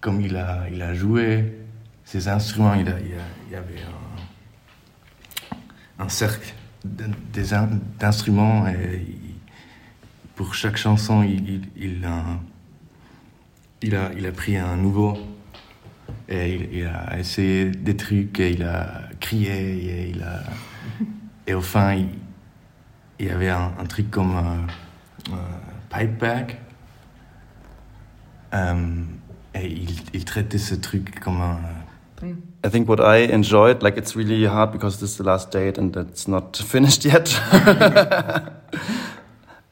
comme 0.00 0.20
il 0.20 0.36
a, 0.36 0.68
il 0.70 0.82
a 0.82 0.92
joué 0.94 1.58
ses 2.04 2.28
instruments, 2.28 2.74
il, 2.74 2.88
a, 2.88 2.98
il, 3.00 3.14
a- 3.14 3.30
il 3.48 3.52
y 3.52 3.56
avait 3.56 3.80
un, 3.80 4.11
un 6.02 6.08
cercle 6.08 6.54
d'instruments 6.84 8.66
et 8.66 9.06
pour 10.34 10.54
chaque 10.54 10.76
chanson, 10.76 11.22
il, 11.22 11.48
il, 11.48 11.68
il 11.76 12.04
a, 12.04 12.24
il, 13.82 13.94
a, 13.94 14.10
il 14.16 14.26
a 14.26 14.32
pris 14.32 14.56
un 14.56 14.76
nouveau 14.76 15.16
et 16.28 16.54
il, 16.54 16.78
il 16.78 16.86
a 16.86 17.18
essayé 17.18 17.70
des 17.70 17.96
trucs 17.96 18.40
et 18.40 18.50
il 18.50 18.64
a 18.64 19.02
crié 19.20 19.52
et 19.52 20.10
il 20.10 20.22
a 20.22 20.42
et 21.46 21.54
au 21.54 21.60
fin 21.60 21.94
il, 21.94 22.08
il 23.20 23.26
y 23.26 23.30
avait 23.30 23.50
un, 23.50 23.72
un 23.78 23.84
truc 23.84 24.10
comme 24.10 24.34
un, 24.34 24.66
un 25.32 25.98
pipe 25.98 26.18
bag. 26.18 26.58
Euh, 28.54 29.04
et 29.54 29.66
il, 29.66 29.90
il 30.12 30.24
traitait 30.24 30.58
ce 30.58 30.74
truc 30.74 31.20
comme 31.20 31.40
un. 31.40 31.60
I 32.64 32.68
think 32.68 32.88
what 32.88 33.00
I 33.00 33.16
enjoyed, 33.16 33.82
like 33.82 33.96
it's 33.96 34.14
really 34.14 34.44
hard 34.44 34.70
because 34.70 35.00
this 35.00 35.10
is 35.12 35.16
the 35.16 35.24
last 35.24 35.50
date 35.50 35.78
and 35.78 35.96
it's 35.96 36.28
not 36.28 36.56
finished 36.64 37.04
yet. 37.04 37.36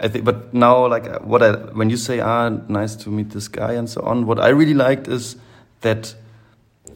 I 0.01 0.09
think, 0.09 0.25
but 0.25 0.53
now, 0.55 0.87
like 0.89 1.07
uh, 1.07 1.19
what 1.21 1.43
I, 1.43 1.53
when 1.53 1.91
you 1.91 1.97
say, 1.97 2.21
ah, 2.21 2.49
nice 2.49 2.97
to 2.97 3.11
meet 3.11 3.31
this 3.31 3.49
guy 3.49 3.73
and 3.73 3.89
so 3.89 4.01
on, 4.01 4.27
what 4.27 4.41
I 4.41 4.49
really 4.49 4.75
liked 4.75 5.09
is 5.09 5.37
that 5.83 6.15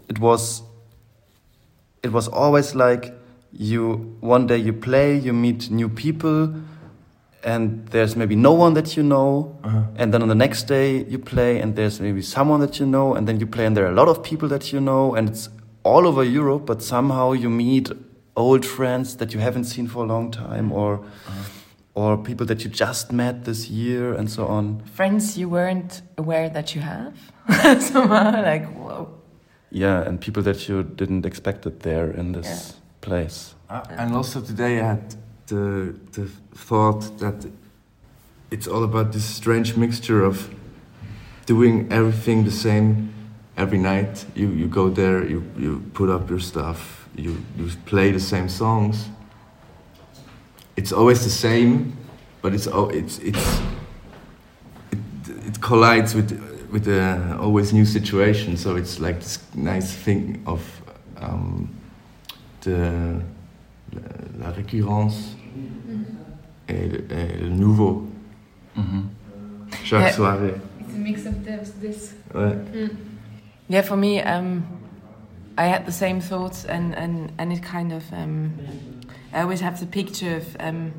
it 0.09 0.19
was, 0.19 0.63
it 2.03 2.13
was 2.13 2.29
always 2.29 2.75
like 2.75 3.13
you, 3.53 4.17
one 4.21 4.47
day 4.47 4.57
you 4.57 4.73
play, 4.73 5.17
you 5.19 5.35
meet 5.35 5.71
new 5.71 5.91
people, 5.91 6.55
and 7.45 7.87
there's 7.89 8.17
maybe 8.17 8.35
no 8.35 8.53
one 8.53 8.73
that 8.73 8.97
you 8.97 9.03
know, 9.03 9.55
and 9.97 10.15
then 10.15 10.23
on 10.23 10.29
the 10.29 10.35
next 10.35 10.63
day 10.63 11.05
you 11.05 11.19
play, 11.19 11.61
and 11.61 11.77
there's 11.77 12.01
maybe 12.01 12.23
someone 12.23 12.61
that 12.61 12.81
you 12.81 12.87
know, 12.87 13.15
and 13.15 13.29
then 13.29 13.39
you 13.39 13.47
play, 13.47 13.67
and 13.67 13.77
there 13.77 13.85
are 13.85 13.93
a 13.93 13.95
lot 13.95 14.09
of 14.09 14.23
people 14.23 14.49
that 14.49 14.73
you 14.73 14.81
know, 14.81 15.15
and 15.15 15.29
it's 15.29 15.51
all 15.85 16.07
over 16.07 16.25
Europe, 16.25 16.67
but 16.67 16.83
somehow 16.83 17.33
you 17.33 17.51
meet 17.51 17.91
old 18.37 18.67
friends 18.67 19.17
that 19.17 19.33
you 19.33 19.41
haven't 19.41 19.65
seen 19.65 19.87
for 19.87 20.05
a 20.05 20.07
long 20.07 20.31
time, 20.31 20.73
or 20.73 21.05
or 21.95 22.17
people 22.19 22.45
that 22.47 22.65
you 22.65 22.71
just 22.71 23.13
met 23.13 23.45
this 23.45 23.69
year, 23.71 24.13
and 24.13 24.29
so 24.29 24.47
on. 24.47 24.83
Friends 24.85 25.39
you 25.39 25.49
weren't 25.49 26.03
aware 26.19 26.49
that 26.49 26.75
you 26.75 26.81
have? 26.81 27.15
Somehow, 27.81 28.43
like, 28.43 28.67
whoa. 28.75 29.09
Yeah, 29.71 30.03
and 30.03 30.21
people 30.21 30.43
that 30.43 30.69
you 30.69 30.83
didn't 30.83 31.25
expect 31.25 31.67
it 31.67 31.81
there 31.81 32.11
in 32.11 32.33
this 32.33 32.75
place. 33.01 33.55
Uh, 33.71 33.83
and 33.91 34.15
also 34.15 34.41
today 34.41 34.81
I 34.81 34.87
had 34.87 35.17
the, 35.47 35.95
the 36.13 36.29
thought 36.55 37.19
that 37.19 37.47
it's 38.51 38.67
all 38.67 38.83
about 38.83 39.13
this 39.13 39.25
strange 39.25 39.77
mixture 39.77 40.25
of 40.25 40.53
doing 41.47 41.89
everything 41.91 42.45
the 42.45 42.51
same 42.51 43.14
every 43.57 43.79
night. 43.79 44.25
You, 44.35 44.49
you 44.51 44.67
go 44.67 44.89
there, 44.91 45.25
you, 45.25 45.43
you 45.59 45.83
put 45.95 46.09
up 46.11 46.29
your 46.31 46.41
stuff, 46.41 47.09
you, 47.17 47.37
you 47.57 47.69
play 47.87 48.11
the 48.13 48.21
same 48.21 48.49
songs. 48.49 49.09
It's 50.77 50.93
always 50.93 51.23
the 51.25 51.31
same, 51.31 51.97
but 52.43 52.53
it's 52.53 52.67
al- 52.67 52.91
it's 52.91 53.19
it's 53.19 53.61
it, 54.91 54.99
it 55.47 55.61
collides 55.61 56.15
with 56.17 56.33
with 56.73 56.89
uh, 56.89 57.39
always 57.41 57.73
new 57.73 57.85
situation. 57.85 58.57
So 58.57 58.75
it's 58.75 58.99
like 58.99 59.21
this 59.21 59.39
nice 59.55 59.95
thing 59.95 60.43
of 60.47 60.61
um, 61.21 61.69
the 62.63 63.23
la, 63.93 64.01
la 64.47 64.51
récurrence 64.51 65.37
et, 66.69 66.89
le- 66.89 67.05
et 67.11 67.37
le 67.41 67.51
nouveau 67.51 68.09
chaque 69.85 70.13
soirée. 70.13 70.61
It's 70.81 70.95
a 70.95 70.99
mix 70.99 71.25
of 71.27 71.45
this. 71.81 72.15
Ouais. 72.35 72.57
Yeah, 73.67 73.81
for 73.81 73.97
me, 73.97 74.21
um, 74.21 74.67
I 75.57 75.65
had 75.65 75.87
the 75.87 75.93
same 75.93 76.21
thoughts, 76.21 76.67
and, 76.67 76.95
and, 76.95 77.33
and 77.39 77.53
it 77.53 77.63
kind 77.63 77.93
of. 77.93 78.13
Um, 78.13 78.59
I 79.33 79.41
always 79.41 79.61
have 79.61 79.81
the 79.81 79.87
picture 79.87 80.37
of 80.37 80.57
um, 80.61 80.93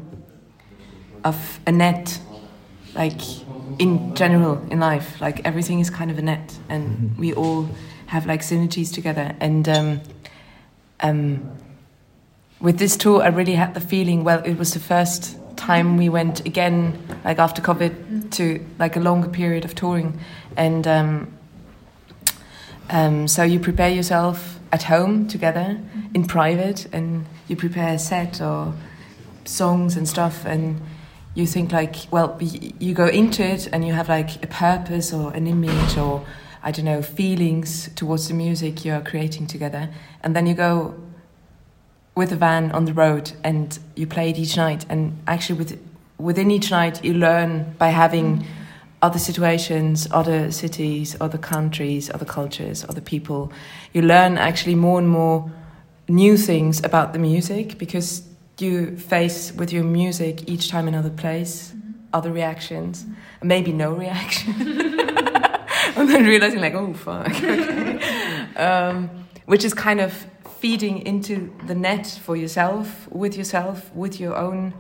of 1.24 1.60
a 1.68 1.72
net, 1.72 2.20
like 2.96 3.22
in 3.80 4.16
general 4.16 4.62
in 4.72 4.80
life, 4.80 5.22
like 5.22 5.46
everything 5.46 5.80
is 5.80 5.90
kind 5.90 6.10
of 6.10 6.18
a 6.18 6.24
net, 6.24 6.58
and 6.68 7.16
we 7.20 7.34
all 7.34 7.70
have 8.08 8.26
like 8.26 8.42
synergies 8.42 8.92
together. 8.92 9.36
And 9.40 9.70
um, 9.70 10.02
um, 11.02 11.52
with 12.60 12.80
this 12.80 12.98
tour, 12.98 13.22
I 13.22 13.28
really 13.28 13.56
had 13.56 13.76
the 13.76 13.80
feeling. 13.80 14.24
Well, 14.24 14.42
it 14.44 14.58
was 14.58 14.74
the 14.74 14.80
first 14.80 15.38
time 15.56 15.98
we 15.98 16.10
went 16.10 16.46
again, 16.48 17.00
like 17.24 17.38
after 17.38 17.62
COVID, 17.62 18.32
to 18.32 18.66
like 18.80 18.96
a 18.96 19.00
longer 19.00 19.30
period 19.30 19.66
of 19.66 19.76
touring, 19.76 20.20
and. 20.58 20.88
Um, 20.88 21.32
um, 22.90 23.28
so 23.28 23.44
you 23.44 23.60
prepare 23.60 23.90
yourself 23.90 24.60
at 24.72 24.84
home 24.84 25.28
together 25.28 25.80
in 26.14 26.26
private, 26.26 26.88
and 26.94 27.26
you 27.48 27.56
prepare 27.56 27.96
a 27.96 28.00
set 28.00 28.42
or 28.42 28.74
songs 29.46 29.98
and 29.98 30.08
stuff, 30.08 30.46
and 30.46 30.82
you 31.34 31.46
think 31.46 31.72
like, 31.72 31.96
well, 32.12 32.38
you 32.40 32.94
go 32.94 33.08
into 33.08 33.44
it 33.44 33.68
and 33.74 33.86
you 33.86 33.94
have 33.94 34.08
like 34.08 34.42
a 34.44 34.48
purpose 34.48 35.12
or 35.12 35.34
an 35.34 35.48
image 35.48 35.98
or 35.98 36.26
I 36.64 36.72
don't 36.72 36.86
know 36.86 37.02
feelings 37.02 37.90
towards 37.96 38.28
the 38.28 38.34
music 38.34 38.86
you 38.86 38.94
are 38.94 39.02
creating 39.02 39.48
together, 39.48 39.90
and 40.24 40.36
then 40.36 40.48
you 40.48 40.54
go 40.56 40.96
with 42.16 42.32
a 42.32 42.36
van 42.38 42.72
on 42.72 42.86
the 42.86 42.94
road 42.94 43.34
and 43.44 43.78
you 43.96 44.08
play 44.08 44.30
it 44.30 44.38
each 44.38 44.58
night, 44.58 44.86
and 44.90 45.22
actually 45.28 45.60
with 45.60 45.80
within 46.18 46.50
each 46.50 46.72
night 46.72 47.04
you 47.04 47.14
learn 47.14 47.76
by 47.78 47.90
having 47.90 48.46
other 49.02 49.20
situations, 49.20 50.08
other 50.12 50.52
cities, 50.52 51.16
other 51.20 51.38
countries, 51.38 52.10
other 52.10 52.26
cultures, 52.26 52.84
other 52.88 53.02
people. 53.02 53.52
You 53.94 54.02
learn 54.02 54.38
actually 54.38 54.76
more 54.76 55.00
and 55.00 55.10
more 55.10 55.52
new 56.08 56.38
things 56.38 56.84
about 56.84 57.14
the 57.14 57.20
music 57.20 57.78
because 57.78 58.24
you 58.60 58.96
face 58.98 59.52
with 59.52 59.74
your 59.74 59.84
music 59.84 60.50
each 60.50 60.70
time 60.70 60.88
another 60.88 61.10
place, 61.10 61.74
other 62.14 62.32
reactions, 62.32 63.06
and 63.42 63.48
maybe 63.50 63.72
no 63.74 63.92
reaction. 63.94 64.54
and 65.96 66.10
then 66.10 66.26
realizing 66.26 66.62
like, 66.62 66.74
oh 66.74 66.94
fuck, 66.94 67.28
okay. 67.30 68.00
um, 68.56 69.10
which 69.46 69.64
is 69.64 69.74
kind 69.74 70.00
of 70.00 70.26
feeding 70.60 71.06
into 71.06 71.54
the 71.68 71.76
net 71.76 72.08
for 72.08 72.36
yourself, 72.36 73.08
with 73.12 73.38
yourself, 73.38 73.94
with 73.94 74.20
your 74.20 74.36
own 74.36 74.74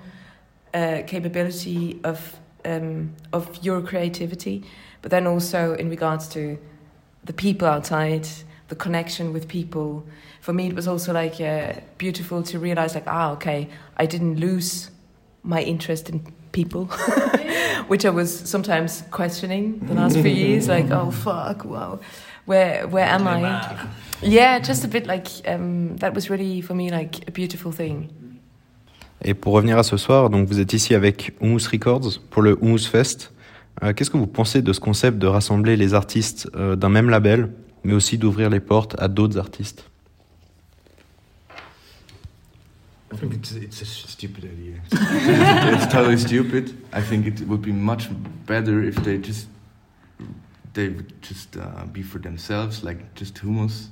uh, 0.73 1.01
capability 1.05 1.99
of 2.03 2.39
um, 2.65 3.15
of 3.31 3.63
your 3.63 3.81
creativity, 3.81 4.63
but 5.01 5.11
then 5.11 5.27
also 5.27 5.73
in 5.75 5.89
regards 5.89 6.27
to 6.29 6.57
the 7.23 7.33
people 7.33 7.67
outside, 7.67 8.27
the 8.67 8.75
connection 8.75 9.33
with 9.33 9.47
people. 9.47 10.05
For 10.41 10.53
me, 10.53 10.67
it 10.67 10.75
was 10.75 10.87
also 10.87 11.13
like 11.13 11.39
uh, 11.39 11.73
beautiful 11.97 12.43
to 12.43 12.59
realize, 12.59 12.95
like, 12.95 13.07
ah, 13.07 13.31
okay, 13.33 13.69
I 13.97 14.05
didn't 14.05 14.39
lose 14.39 14.89
my 15.43 15.61
interest 15.61 16.09
in 16.09 16.25
people, 16.51 16.85
which 17.87 18.05
I 18.05 18.09
was 18.09 18.37
sometimes 18.49 19.03
questioning 19.11 19.79
the 19.79 19.93
last 19.93 20.15
few 20.15 20.23
years. 20.31 20.67
Like, 20.75 20.89
oh 20.91 21.11
fuck, 21.11 21.65
wow, 21.65 21.99
where 22.45 22.87
where 22.87 23.05
am 23.05 23.27
I? 23.27 23.87
Yeah, 24.21 24.59
just 24.59 24.83
a 24.83 24.87
bit 24.87 25.05
like 25.05 25.27
um, 25.47 25.97
that 25.97 26.13
was 26.13 26.29
really 26.29 26.61
for 26.61 26.73
me 26.73 26.89
like 26.89 27.27
a 27.27 27.31
beautiful 27.31 27.71
thing. 27.71 28.24
Et 29.27 29.33
pour 29.33 29.53
revenir 29.53 29.79
à 29.79 29.83
ce 29.83 29.97
soir, 29.97 30.29
donc 30.29 30.47
vous 30.47 30.59
êtes 30.59 30.73
ici 30.73 30.93
avec 30.93 31.33
Humus 31.41 31.67
Records 31.67 32.19
pour 32.29 32.43
le 32.43 32.59
Humus 32.61 32.85
Fest. 32.87 33.33
Euh, 33.81 33.91
Qu'est-ce 33.91 34.11
que 34.11 34.17
vous 34.17 34.27
pensez 34.27 34.61
de 34.61 34.71
ce 34.71 34.79
concept 34.79 35.17
de 35.17 35.25
rassembler 35.25 35.75
les 35.77 35.95
artistes 35.95 36.47
euh, 36.55 36.75
d'un 36.75 36.89
même 36.89 37.09
label, 37.09 37.49
mais 37.83 37.93
aussi 37.93 38.19
d'ouvrir 38.19 38.51
les 38.51 38.59
portes 38.59 38.95
à 38.99 39.07
d'autres 39.07 39.39
artistes? 39.39 39.89
I 43.11 43.17
think 43.17 43.33
it's 43.33 43.51
it's 43.53 43.81
a 43.81 43.85
stupid 43.85 44.43
idea. 44.43 44.75
it's 45.73 45.87
totally 45.91 46.17
stupid. 46.17 46.75
I 46.93 47.01
think 47.01 47.25
it 47.25 47.47
would 47.47 47.61
be 47.61 47.71
much 47.71 48.09
better 48.45 48.83
if 48.83 49.01
they 49.03 49.17
just 49.17 49.47
they 50.73 50.89
would 50.89 51.13
just 51.23 51.57
uh, 51.57 51.85
be 51.91 52.03
for 52.03 52.19
themselves, 52.21 52.83
like 52.83 52.99
just 53.15 53.41
hummus, 53.41 53.89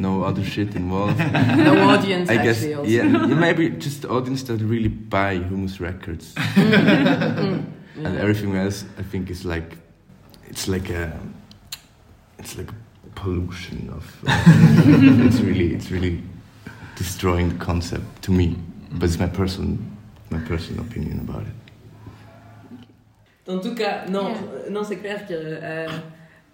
no 0.00 0.22
other 0.24 0.44
shit 0.44 0.74
involved. 0.76 1.18
No 1.56 1.88
audience 1.90 2.30
I 2.30 2.36
guess 2.36 2.56
actually. 2.56 2.74
Also. 2.74 2.90
yeah, 2.90 3.04
yeah, 3.04 3.34
maybe 3.40 3.70
just 3.70 4.02
the 4.02 4.08
audience 4.08 4.42
that 4.44 4.60
really 4.60 4.88
buy 4.88 5.34
Humus 5.34 5.80
records, 5.80 6.34
Mm. 7.98 8.06
and 8.06 8.16
everything 8.18 8.54
else 8.56 8.84
I 8.98 9.02
think 9.02 9.28
is 9.30 9.44
like 9.44 9.76
it's 10.48 10.68
like 10.68 10.88
a 10.90 11.12
it's 12.38 12.56
like 12.56 12.70
a 12.70 13.10
pollution 13.20 13.90
of 13.90 14.04
it's 15.26 15.40
really 15.40 15.74
it's 15.74 15.90
really 15.90 16.22
destroying 16.96 17.48
the 17.48 17.64
concept 17.64 18.22
to 18.22 18.30
me 18.32 18.54
but 18.92 19.08
it's 19.08 19.18
my 19.18 19.26
personal 19.28 19.76
my 20.30 20.38
personal 20.48 20.84
opinion 20.84 21.18
about 21.28 21.42
it 21.42 21.54
En 23.50 23.60
tout 23.60 23.74
cas, 23.74 24.04
non, 24.10 24.26
euh, 24.34 24.68
non, 24.70 24.84
c'est 24.84 24.96
clair 25.00 25.26
que. 25.26 25.32
euh, 25.32 25.88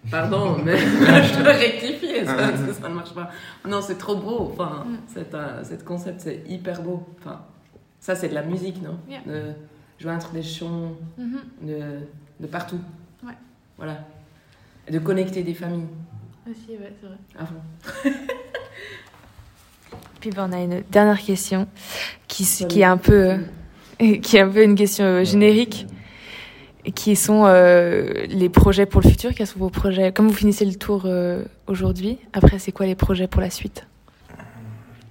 pardon, 0.09 0.57
mais 0.65 0.77
je 0.77 1.41
dois 1.41 1.53
rectifier 1.53 2.25
ça, 2.25 2.33
parce 2.35 2.61
que 2.61 2.73
ça 2.73 2.89
ne 2.89 2.93
marche 2.93 3.13
pas. 3.13 3.29
Non, 3.67 3.81
c'est 3.81 3.97
trop 3.97 4.15
beau. 4.15 4.51
Enfin, 4.51 4.85
cet, 5.07 5.33
euh, 5.33 5.63
cet 5.63 5.83
concept, 5.83 6.21
c'est 6.21 6.43
hyper 6.47 6.81
beau. 6.81 7.07
Enfin, 7.19 7.41
ça, 7.99 8.15
c'est 8.15 8.29
de 8.29 8.35
la 8.35 8.43
musique, 8.43 8.81
non? 8.81 8.97
Yeah. 9.09 9.21
De 9.25 9.53
joindre 9.99 10.29
des 10.31 10.43
chants 10.43 10.91
de, 11.17 11.79
de 12.39 12.47
partout. 12.47 12.79
Ouais. 13.25 13.33
Voilà. 13.77 13.99
Et 14.87 14.91
de 14.91 14.99
connecter 14.99 15.43
des 15.43 15.53
familles 15.53 15.87
Aussi, 16.49 16.71
ouais, 16.71 16.93
c'est 17.01 17.07
vrai. 17.07 17.17
avant. 17.37 17.63
Puis 20.19 20.29
ben, 20.31 20.49
on 20.49 20.53
a 20.53 20.61
une 20.61 20.83
dernière 20.91 21.21
question 21.21 21.67
qui, 22.27 22.43
est 22.43 22.83
un 22.83 22.97
peu 22.97 23.37
euh, 24.01 24.17
qui 24.17 24.37
est 24.37 24.41
un 24.41 24.49
peu 24.49 24.63
une 24.63 24.75
question 24.75 25.05
euh, 25.05 25.23
générique 25.23 25.87
qui 26.93 27.15
sont 27.15 27.43
euh, 27.45 28.25
les 28.29 28.49
projets 28.49 28.85
pour 28.85 29.01
le 29.01 29.09
futur. 29.09 29.33
Quels 29.33 29.47
sont 29.47 29.59
vos 29.59 29.69
projets 29.69 30.11
Comme 30.11 30.27
vous 30.27 30.33
finissez 30.33 30.65
le 30.65 30.75
tour 30.75 31.03
euh, 31.05 31.43
aujourd'hui, 31.67 32.17
après 32.33 32.59
c'est 32.59 32.71
quoi 32.71 32.85
les 32.85 32.95
projets 32.95 33.27
pour 33.27 33.41
la 33.41 33.49
suite? 33.49 33.85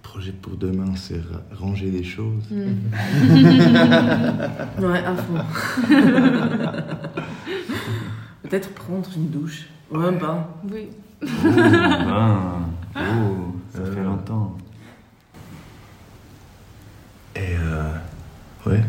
Projet 0.02 0.32
pour 0.32 0.56
demain 0.56 0.94
c'est 0.96 1.16
ra- 1.16 1.42
ranger 1.58 1.90
des 1.90 2.04
choses 2.04 2.44
Ouais, 2.52 2.66
à 5.04 5.14
fond. 5.16 5.44
Peut-être 8.42 8.70
prendre 8.74 9.08
une 9.16 9.28
douche. 9.30 9.66
Ou 9.90 9.96
un 9.98 10.12
bain. 10.12 10.46
Oui. 10.70 10.88
Ah, 11.26 12.58
oh, 12.96 13.00
ça 13.74 13.80
fait 13.92 14.02
longtemps. 14.02 14.56
et 17.36 17.56
euh, 17.58 17.90
ouais 18.66 18.82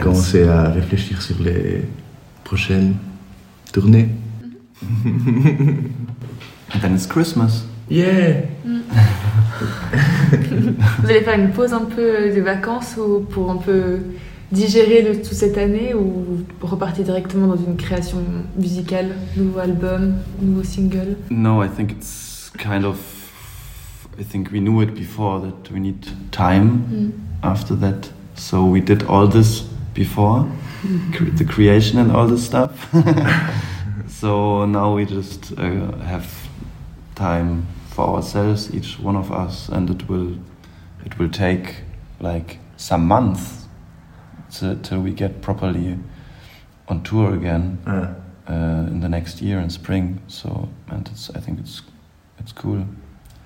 commencer 0.00 0.48
à 0.48 0.70
réfléchir 0.70 1.20
sur 1.20 1.38
les 1.42 1.82
prochaines 2.44 2.94
tournées 3.72 4.08
And 6.74 6.80
then 6.80 6.94
it's 6.94 7.06
Christmas. 7.06 7.64
yeah 7.88 8.42
Vous 11.00 11.08
allez 11.08 11.20
faire 11.20 11.38
une 11.38 11.50
pause 11.50 11.72
un 11.72 11.84
peu 11.84 12.34
de 12.34 12.40
vacances 12.40 12.96
ou 12.96 13.20
pour 13.20 13.50
un 13.50 13.56
peu 13.56 14.00
digérer 14.50 15.02
le, 15.02 15.16
toute 15.16 15.32
cette 15.34 15.56
année 15.58 15.94
ou 15.94 16.24
vous 16.60 16.66
repartez 16.66 17.04
directement 17.04 17.46
dans 17.46 17.56
une 17.56 17.76
création 17.76 18.18
musicale, 18.56 19.14
nouveau 19.36 19.58
album, 19.60 20.14
nouveau 20.40 20.62
single? 20.62 21.16
No, 21.30 21.62
I 21.62 21.68
think 21.68 21.92
it's 21.92 22.50
kind 22.58 22.84
of. 22.84 22.96
I 24.18 24.24
think 24.24 24.50
we 24.52 24.60
knew 24.60 24.82
it 24.82 24.94
before 24.94 25.40
that 25.40 25.70
we 25.72 25.80
need 25.80 26.06
time 26.32 27.12
after 27.42 27.74
that. 27.76 28.10
So 28.34 28.64
we 28.64 28.80
did 28.82 29.04
all 29.08 29.26
this 29.28 29.62
before, 29.94 30.46
cre- 31.12 31.30
the 31.30 31.44
creation 31.44 31.98
and 31.98 32.12
all 32.12 32.26
this 32.26 32.44
stuff. 32.44 32.88
so 34.08 34.64
now 34.66 34.94
we 34.94 35.04
just 35.04 35.52
uh, 35.58 35.92
have 35.98 36.48
time 37.14 37.66
for 37.90 38.16
ourselves, 38.16 38.74
each 38.74 38.98
one 38.98 39.16
of 39.16 39.30
us, 39.30 39.68
and 39.68 39.90
it 39.90 40.08
will 40.08 40.36
it 41.04 41.18
will 41.18 41.28
take 41.28 41.82
like 42.20 42.58
some 42.76 43.06
months 43.06 43.66
to, 44.58 44.76
till 44.76 45.00
we 45.00 45.12
get 45.12 45.42
properly 45.42 45.98
on 46.88 47.02
tour 47.02 47.34
again 47.34 47.78
uh, 47.86 48.14
in 48.88 49.00
the 49.00 49.08
next 49.08 49.40
year 49.42 49.60
in 49.60 49.70
spring. 49.70 50.20
So, 50.26 50.68
and 50.88 51.06
it's 51.08 51.30
I 51.30 51.40
think 51.40 51.60
it's 51.60 51.82
it's 52.38 52.52
cool. 52.52 52.86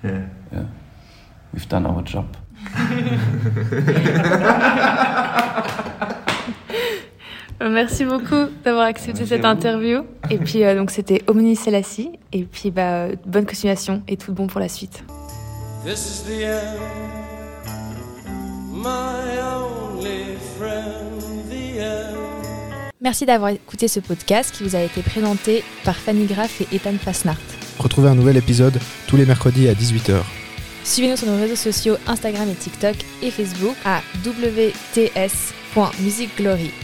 yeah. 0.03 0.27
Yeah, 0.51 0.65
we've 1.53 1.67
done 1.69 1.85
our 1.85 2.01
job. 2.01 2.35
Euh, 7.61 7.69
Merci 7.69 8.05
beaucoup 8.05 8.45
d'avoir 8.63 8.85
accepté 8.85 9.19
Merci 9.19 9.35
cette 9.35 9.45
interview. 9.45 10.03
Et 10.29 10.37
puis 10.37 10.63
euh, 10.63 10.75
donc 10.75 10.91
c'était 10.91 11.21
Omni 11.27 11.55
Selassie. 11.55 12.11
Et 12.31 12.43
puis 12.43 12.71
bah, 12.71 13.07
bonne 13.25 13.45
continuation 13.45 14.01
et 14.07 14.17
tout 14.17 14.31
bon 14.33 14.47
pour 14.47 14.59
la 14.59 14.69
suite. 14.69 15.03
This 15.85 16.05
is 16.05 16.23
the 16.27 16.43
end, 16.43 16.79
my 18.73 19.39
only 19.41 20.35
friend, 20.57 21.21
the 21.49 21.79
end. 21.79 22.15
Merci 22.99 23.25
d'avoir 23.25 23.51
écouté 23.51 23.87
ce 23.87 23.99
podcast 23.99 24.53
qui 24.55 24.63
vous 24.63 24.75
a 24.75 24.81
été 24.81 25.01
présenté 25.01 25.63
par 25.85 25.95
Fanny 25.95 26.25
Graff 26.25 26.61
et 26.61 26.67
Ethan 26.75 26.97
Fasnart. 26.99 27.37
Retrouvez 27.79 28.09
un 28.09 28.15
nouvel 28.15 28.37
épisode 28.37 28.79
tous 29.07 29.17
les 29.17 29.25
mercredis 29.25 29.69
à 29.69 29.73
18h. 29.73 30.21
Suivez-nous 30.83 31.17
sur 31.17 31.27
nos 31.27 31.37
réseaux 31.37 31.55
sociaux 31.55 31.95
Instagram 32.07 32.49
et 32.49 32.55
TikTok 32.55 32.95
et 33.21 33.29
Facebook 33.29 33.75
à 33.85 34.01
wts.musicglory. 34.25 36.71